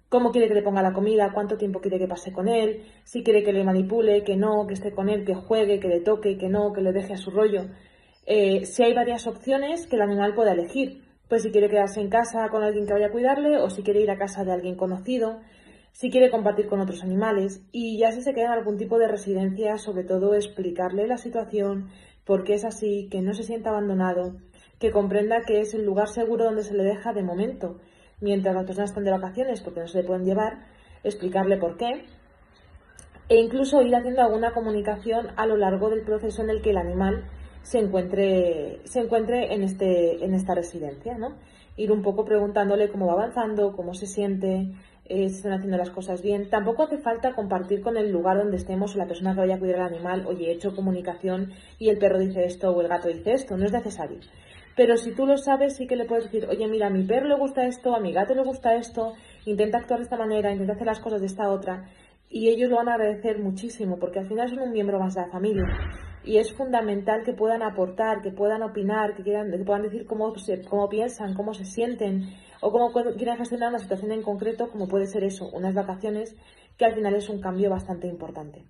cómo 0.08 0.30
quiere 0.30 0.46
que 0.46 0.54
le 0.54 0.62
ponga 0.62 0.80
la 0.80 0.92
comida, 0.92 1.32
cuánto 1.34 1.56
tiempo 1.56 1.80
quiere 1.80 1.98
que 1.98 2.06
pase 2.06 2.32
con 2.32 2.46
él, 2.46 2.84
si 3.02 3.24
quiere 3.24 3.42
que 3.42 3.52
le 3.52 3.64
manipule, 3.64 4.22
que 4.22 4.36
no, 4.36 4.64
que 4.68 4.74
esté 4.74 4.92
con 4.92 5.08
él, 5.08 5.24
que 5.24 5.34
juegue, 5.34 5.80
que 5.80 5.88
le 5.88 6.00
toque, 6.00 6.38
que 6.38 6.48
no, 6.48 6.72
que 6.72 6.82
le 6.82 6.92
deje 6.92 7.14
a 7.14 7.18
su 7.18 7.30
rollo. 7.30 7.66
Eh, 8.26 8.64
si 8.64 8.84
hay 8.84 8.94
varias 8.94 9.26
opciones 9.26 9.86
que 9.88 9.96
el 9.96 10.02
animal 10.02 10.34
pueda 10.34 10.52
elegir 10.52 11.07
pues 11.28 11.42
si 11.42 11.50
quiere 11.50 11.68
quedarse 11.68 12.00
en 12.00 12.08
casa 12.08 12.48
con 12.48 12.62
alguien 12.62 12.86
que 12.86 12.92
vaya 12.92 13.06
a 13.06 13.12
cuidarle 13.12 13.58
o 13.58 13.70
si 13.70 13.82
quiere 13.82 14.00
ir 14.00 14.10
a 14.10 14.18
casa 14.18 14.44
de 14.44 14.52
alguien 14.52 14.76
conocido, 14.76 15.40
si 15.92 16.10
quiere 16.10 16.30
compartir 16.30 16.68
con 16.68 16.80
otros 16.80 17.02
animales 17.02 17.62
y 17.72 17.98
ya 17.98 18.12
si 18.12 18.22
se 18.22 18.32
queda 18.34 18.46
en 18.46 18.52
algún 18.52 18.78
tipo 18.78 18.98
de 18.98 19.08
residencia, 19.08 19.76
sobre 19.78 20.04
todo 20.04 20.34
explicarle 20.34 21.06
la 21.06 21.18
situación, 21.18 21.90
por 22.24 22.44
qué 22.44 22.54
es 22.54 22.64
así, 22.64 23.08
que 23.10 23.22
no 23.22 23.32
se 23.32 23.42
sienta 23.42 23.70
abandonado, 23.70 24.36
que 24.78 24.90
comprenda 24.90 25.42
que 25.46 25.60
es 25.60 25.74
el 25.74 25.84
lugar 25.84 26.08
seguro 26.08 26.44
donde 26.44 26.62
se 26.62 26.74
le 26.74 26.84
deja 26.84 27.12
de 27.12 27.22
momento, 27.22 27.78
mientras 28.20 28.54
las 28.54 28.64
personas 28.64 28.90
están 28.90 29.04
de 29.04 29.10
vacaciones 29.10 29.60
porque 29.60 29.80
no 29.80 29.88
se 29.88 29.98
le 29.98 30.06
pueden 30.06 30.24
llevar, 30.24 30.66
explicarle 31.04 31.56
por 31.56 31.76
qué 31.76 32.04
e 33.28 33.36
incluso 33.36 33.82
ir 33.82 33.94
haciendo 33.94 34.22
alguna 34.22 34.52
comunicación 34.52 35.28
a 35.36 35.46
lo 35.46 35.56
largo 35.56 35.90
del 35.90 36.02
proceso 36.02 36.42
en 36.42 36.50
el 36.50 36.62
que 36.62 36.70
el 36.70 36.78
animal 36.78 37.24
se 37.62 37.78
encuentre, 37.78 38.80
se 38.84 39.00
encuentre 39.00 39.52
en, 39.52 39.62
este, 39.62 40.24
en 40.24 40.34
esta 40.34 40.54
residencia, 40.54 41.16
¿no? 41.18 41.36
Ir 41.76 41.92
un 41.92 42.02
poco 42.02 42.24
preguntándole 42.24 42.90
cómo 42.90 43.06
va 43.06 43.12
avanzando, 43.12 43.72
cómo 43.76 43.94
se 43.94 44.06
siente, 44.06 44.72
eh, 45.04 45.28
si 45.28 45.36
están 45.36 45.52
haciendo 45.52 45.76
las 45.76 45.90
cosas 45.90 46.22
bien. 46.22 46.50
Tampoco 46.50 46.82
hace 46.82 46.98
falta 46.98 47.34
compartir 47.34 47.80
con 47.80 47.96
el 47.96 48.10
lugar 48.10 48.38
donde 48.38 48.56
estemos 48.56 48.94
o 48.94 48.98
la 48.98 49.06
persona 49.06 49.32
que 49.32 49.40
vaya 49.40 49.54
a 49.54 49.58
cuidar 49.58 49.80
al 49.80 49.94
animal, 49.94 50.26
oye, 50.26 50.48
he 50.48 50.52
hecho 50.52 50.74
comunicación 50.74 51.52
y 51.78 51.88
el 51.88 51.98
perro 51.98 52.18
dice 52.18 52.44
esto 52.44 52.70
o 52.70 52.80
el 52.80 52.88
gato 52.88 53.08
dice 53.08 53.32
esto, 53.32 53.56
no 53.56 53.64
es 53.64 53.72
necesario. 53.72 54.18
Pero 54.76 54.96
si 54.96 55.12
tú 55.12 55.26
lo 55.26 55.38
sabes, 55.38 55.76
sí 55.76 55.86
que 55.86 55.96
le 55.96 56.04
puedes 56.04 56.24
decir, 56.24 56.46
oye, 56.48 56.68
mira, 56.68 56.86
a 56.86 56.90
mi 56.90 57.04
perro 57.04 57.26
le 57.26 57.36
gusta 57.36 57.66
esto, 57.66 57.96
a 57.96 58.00
mi 58.00 58.12
gato 58.12 58.34
le 58.34 58.44
gusta 58.44 58.76
esto, 58.76 59.14
intenta 59.44 59.78
actuar 59.78 60.00
de 60.00 60.04
esta 60.04 60.16
manera, 60.16 60.52
intenta 60.52 60.74
hacer 60.74 60.86
las 60.86 61.00
cosas 61.00 61.20
de 61.20 61.26
esta 61.26 61.50
otra. 61.50 61.88
Y 62.30 62.48
ellos 62.48 62.68
lo 62.68 62.76
van 62.76 62.88
a 62.88 62.94
agradecer 62.94 63.38
muchísimo, 63.40 63.98
porque 63.98 64.20
al 64.20 64.28
final 64.28 64.48
son 64.48 64.60
un 64.60 64.72
miembro 64.72 65.00
más 65.00 65.14
de 65.14 65.22
la 65.22 65.30
familia 65.30 65.64
y 66.28 66.36
es 66.36 66.52
fundamental 66.52 67.22
que 67.24 67.32
puedan 67.32 67.62
aportar, 67.62 68.20
que 68.20 68.30
puedan 68.30 68.62
opinar, 68.62 69.14
que, 69.14 69.22
puedan 69.64 69.82
decir 69.82 70.04
cómo, 70.04 70.34
cómo 70.68 70.88
piensan, 70.90 71.32
cómo 71.32 71.54
se 71.54 71.64
sienten 71.64 72.28
o 72.60 72.70
cómo 72.70 72.92
quieren 72.92 73.38
gestionar 73.38 73.70
una 73.70 73.78
situación 73.78 74.12
en 74.12 74.20
concreto, 74.20 74.68
como 74.70 74.88
puede 74.88 75.06
ser 75.06 75.24
eso, 75.24 75.48
unas 75.48 75.74
vacaciones, 75.74 76.36
que 76.76 76.84
al 76.84 76.94
final 76.94 77.14
es 77.14 77.30
un 77.30 77.40
cambio 77.40 77.70
bastante 77.70 78.08
importante. 78.08 78.62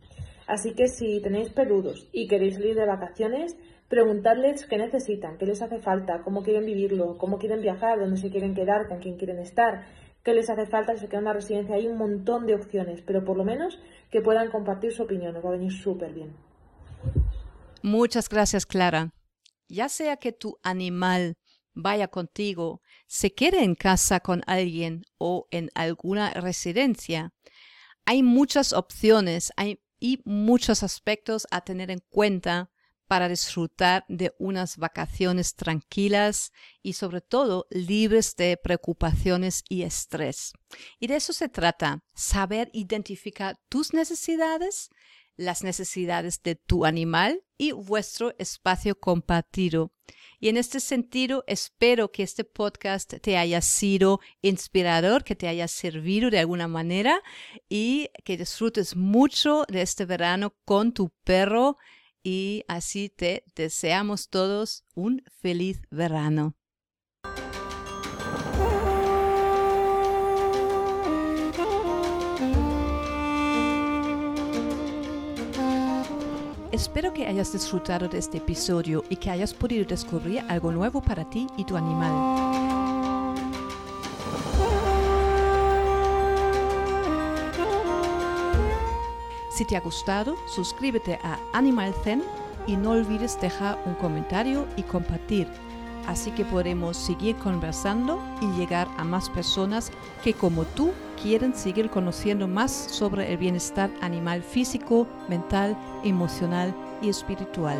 Así 0.47 0.73
que 0.75 0.87
si 0.87 1.21
tenéis 1.21 1.51
peludos 1.51 2.09
y 2.12 2.29
queréis 2.29 2.55
salir 2.55 2.77
de 2.77 2.87
vacaciones, 2.87 3.57
preguntadles 3.88 4.64
qué 4.66 4.79
necesitan, 4.79 5.37
qué 5.37 5.44
les 5.44 5.61
hace 5.61 5.81
falta, 5.81 6.23
cómo 6.23 6.44
quieren 6.44 6.64
vivirlo, 6.64 7.18
cómo 7.18 7.38
quieren 7.38 7.61
viajar, 7.61 7.99
dónde 7.99 8.18
se 8.18 8.31
quieren 8.31 8.55
quedar, 8.55 8.87
con 8.87 9.01
quién 9.01 9.16
quieren 9.16 9.40
estar, 9.40 9.85
qué 10.23 10.33
les 10.33 10.49
hace 10.49 10.66
falta 10.66 10.94
si 10.94 11.01
se 11.01 11.09
queda 11.09 11.18
en 11.18 11.25
una 11.25 11.33
residencia. 11.33 11.75
Hay 11.75 11.88
un 11.88 11.99
montón 11.99 12.47
de 12.47 12.55
opciones, 12.55 13.03
pero 13.03 13.25
por 13.25 13.37
lo 13.37 13.42
menos 13.42 13.81
que 14.12 14.21
puedan 14.21 14.49
compartir 14.49 14.92
su 14.92 15.03
opinión, 15.03 15.35
os 15.35 15.44
va 15.44 15.49
a 15.49 15.53
venir 15.59 15.73
súper 15.73 16.12
bien. 16.12 16.47
Muchas 17.82 18.28
gracias, 18.28 18.66
Clara. 18.66 19.12
Ya 19.68 19.88
sea 19.88 20.16
que 20.16 20.32
tu 20.32 20.58
animal 20.62 21.36
vaya 21.74 22.08
contigo, 22.08 22.82
se 23.06 23.32
quede 23.32 23.62
en 23.62 23.74
casa 23.74 24.20
con 24.20 24.42
alguien 24.46 25.04
o 25.16 25.46
en 25.50 25.70
alguna 25.74 26.30
residencia, 26.30 27.32
hay 28.04 28.22
muchas 28.22 28.72
opciones 28.72 29.52
hay, 29.56 29.80
y 30.00 30.20
muchos 30.24 30.82
aspectos 30.82 31.46
a 31.50 31.60
tener 31.60 31.90
en 31.90 32.02
cuenta 32.08 32.70
para 33.06 33.28
disfrutar 33.28 34.04
de 34.08 34.34
unas 34.38 34.76
vacaciones 34.76 35.54
tranquilas 35.54 36.52
y 36.82 36.92
sobre 36.92 37.22
todo 37.22 37.66
libres 37.70 38.36
de 38.36 38.56
preocupaciones 38.62 39.64
y 39.68 39.82
estrés. 39.82 40.52
Y 41.00 41.06
de 41.06 41.16
eso 41.16 41.32
se 41.32 41.48
trata, 41.48 42.04
saber 42.14 42.70
identificar 42.74 43.58
tus 43.70 43.94
necesidades, 43.94 44.90
las 45.38 45.64
necesidades 45.64 46.42
de 46.42 46.57
tu 46.57 46.85
animal 46.85 47.42
y 47.57 47.72
vuestro 47.72 48.35
espacio 48.38 48.98
compartido. 49.01 49.92
Y 50.40 50.48
en 50.48 50.57
este 50.57 50.81
sentido, 50.81 51.44
espero 51.46 52.12
que 52.12 52.22
este 52.22 52.44
podcast 52.44 53.14
te 53.22 53.38
haya 53.38 53.61
sido 53.62 54.20
inspirador, 54.42 55.24
que 55.24 55.35
te 55.35 55.48
haya 55.48 55.66
servido 55.66 56.31
de 56.31 56.40
alguna 56.40 56.68
manera 56.68 57.22
y 57.68 58.11
que 58.24 58.37
disfrutes 58.37 58.94
mucho 58.94 59.64
de 59.68 59.83
este 59.83 60.05
verano 60.05 60.55
con 60.64 60.92
tu 60.92 61.11
perro 61.24 61.79
y 62.22 62.64
así 62.68 63.09
te 63.09 63.44
deseamos 63.55 64.29
todos 64.29 64.85
un 64.94 65.22
feliz 65.40 65.81
verano. 65.90 66.57
Espero 76.78 77.12
que 77.12 77.26
hayas 77.26 77.52
disfrutado 77.52 78.06
de 78.06 78.18
este 78.18 78.38
episodio 78.38 79.02
y 79.10 79.16
que 79.16 79.30
hayas 79.30 79.52
podido 79.52 79.84
descubrir 79.84 80.44
algo 80.48 80.70
nuevo 80.70 81.02
para 81.02 81.28
ti 81.28 81.48
y 81.56 81.64
tu 81.64 81.76
animal. 81.76 82.12
Si 89.50 89.64
te 89.64 89.76
ha 89.76 89.80
gustado, 89.80 90.36
suscríbete 90.46 91.18
a 91.24 91.40
Animal 91.52 91.92
Zen 92.04 92.22
y 92.68 92.76
no 92.76 92.92
olvides 92.92 93.40
dejar 93.40 93.82
un 93.84 93.94
comentario 93.94 94.64
y 94.76 94.84
compartir 94.84 95.48
así 96.09 96.31
que 96.31 96.44
podremos 96.44 96.97
seguir 96.97 97.37
conversando 97.37 98.18
y 98.40 98.47
llegar 98.59 98.88
a 98.97 99.05
más 99.05 99.29
personas 99.29 99.92
que 100.25 100.33
como 100.33 100.64
tú 100.64 100.92
quieren 101.23 101.55
seguir 101.55 101.90
conociendo 101.90 102.49
más 102.49 102.73
sobre 102.73 103.31
el 103.31 103.37
bienestar 103.37 103.90
animal 104.01 104.42
físico, 104.42 105.07
mental, 105.29 105.77
emocional 106.05 106.75
y 107.03 107.11
espiritual. 107.11 107.77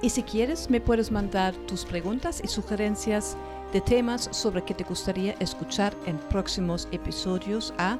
Y 0.00 0.10
si 0.10 0.22
quieres, 0.22 0.70
me 0.70 0.80
puedes 0.80 1.10
mandar 1.10 1.54
tus 1.66 1.84
preguntas 1.84 2.40
y 2.42 2.46
sugerencias 2.46 3.36
de 3.72 3.80
temas 3.80 4.28
sobre 4.32 4.64
que 4.64 4.74
te 4.74 4.84
gustaría 4.84 5.34
escuchar 5.40 5.94
en 6.06 6.18
próximos 6.18 6.86
episodios 6.92 7.74
a 7.78 7.98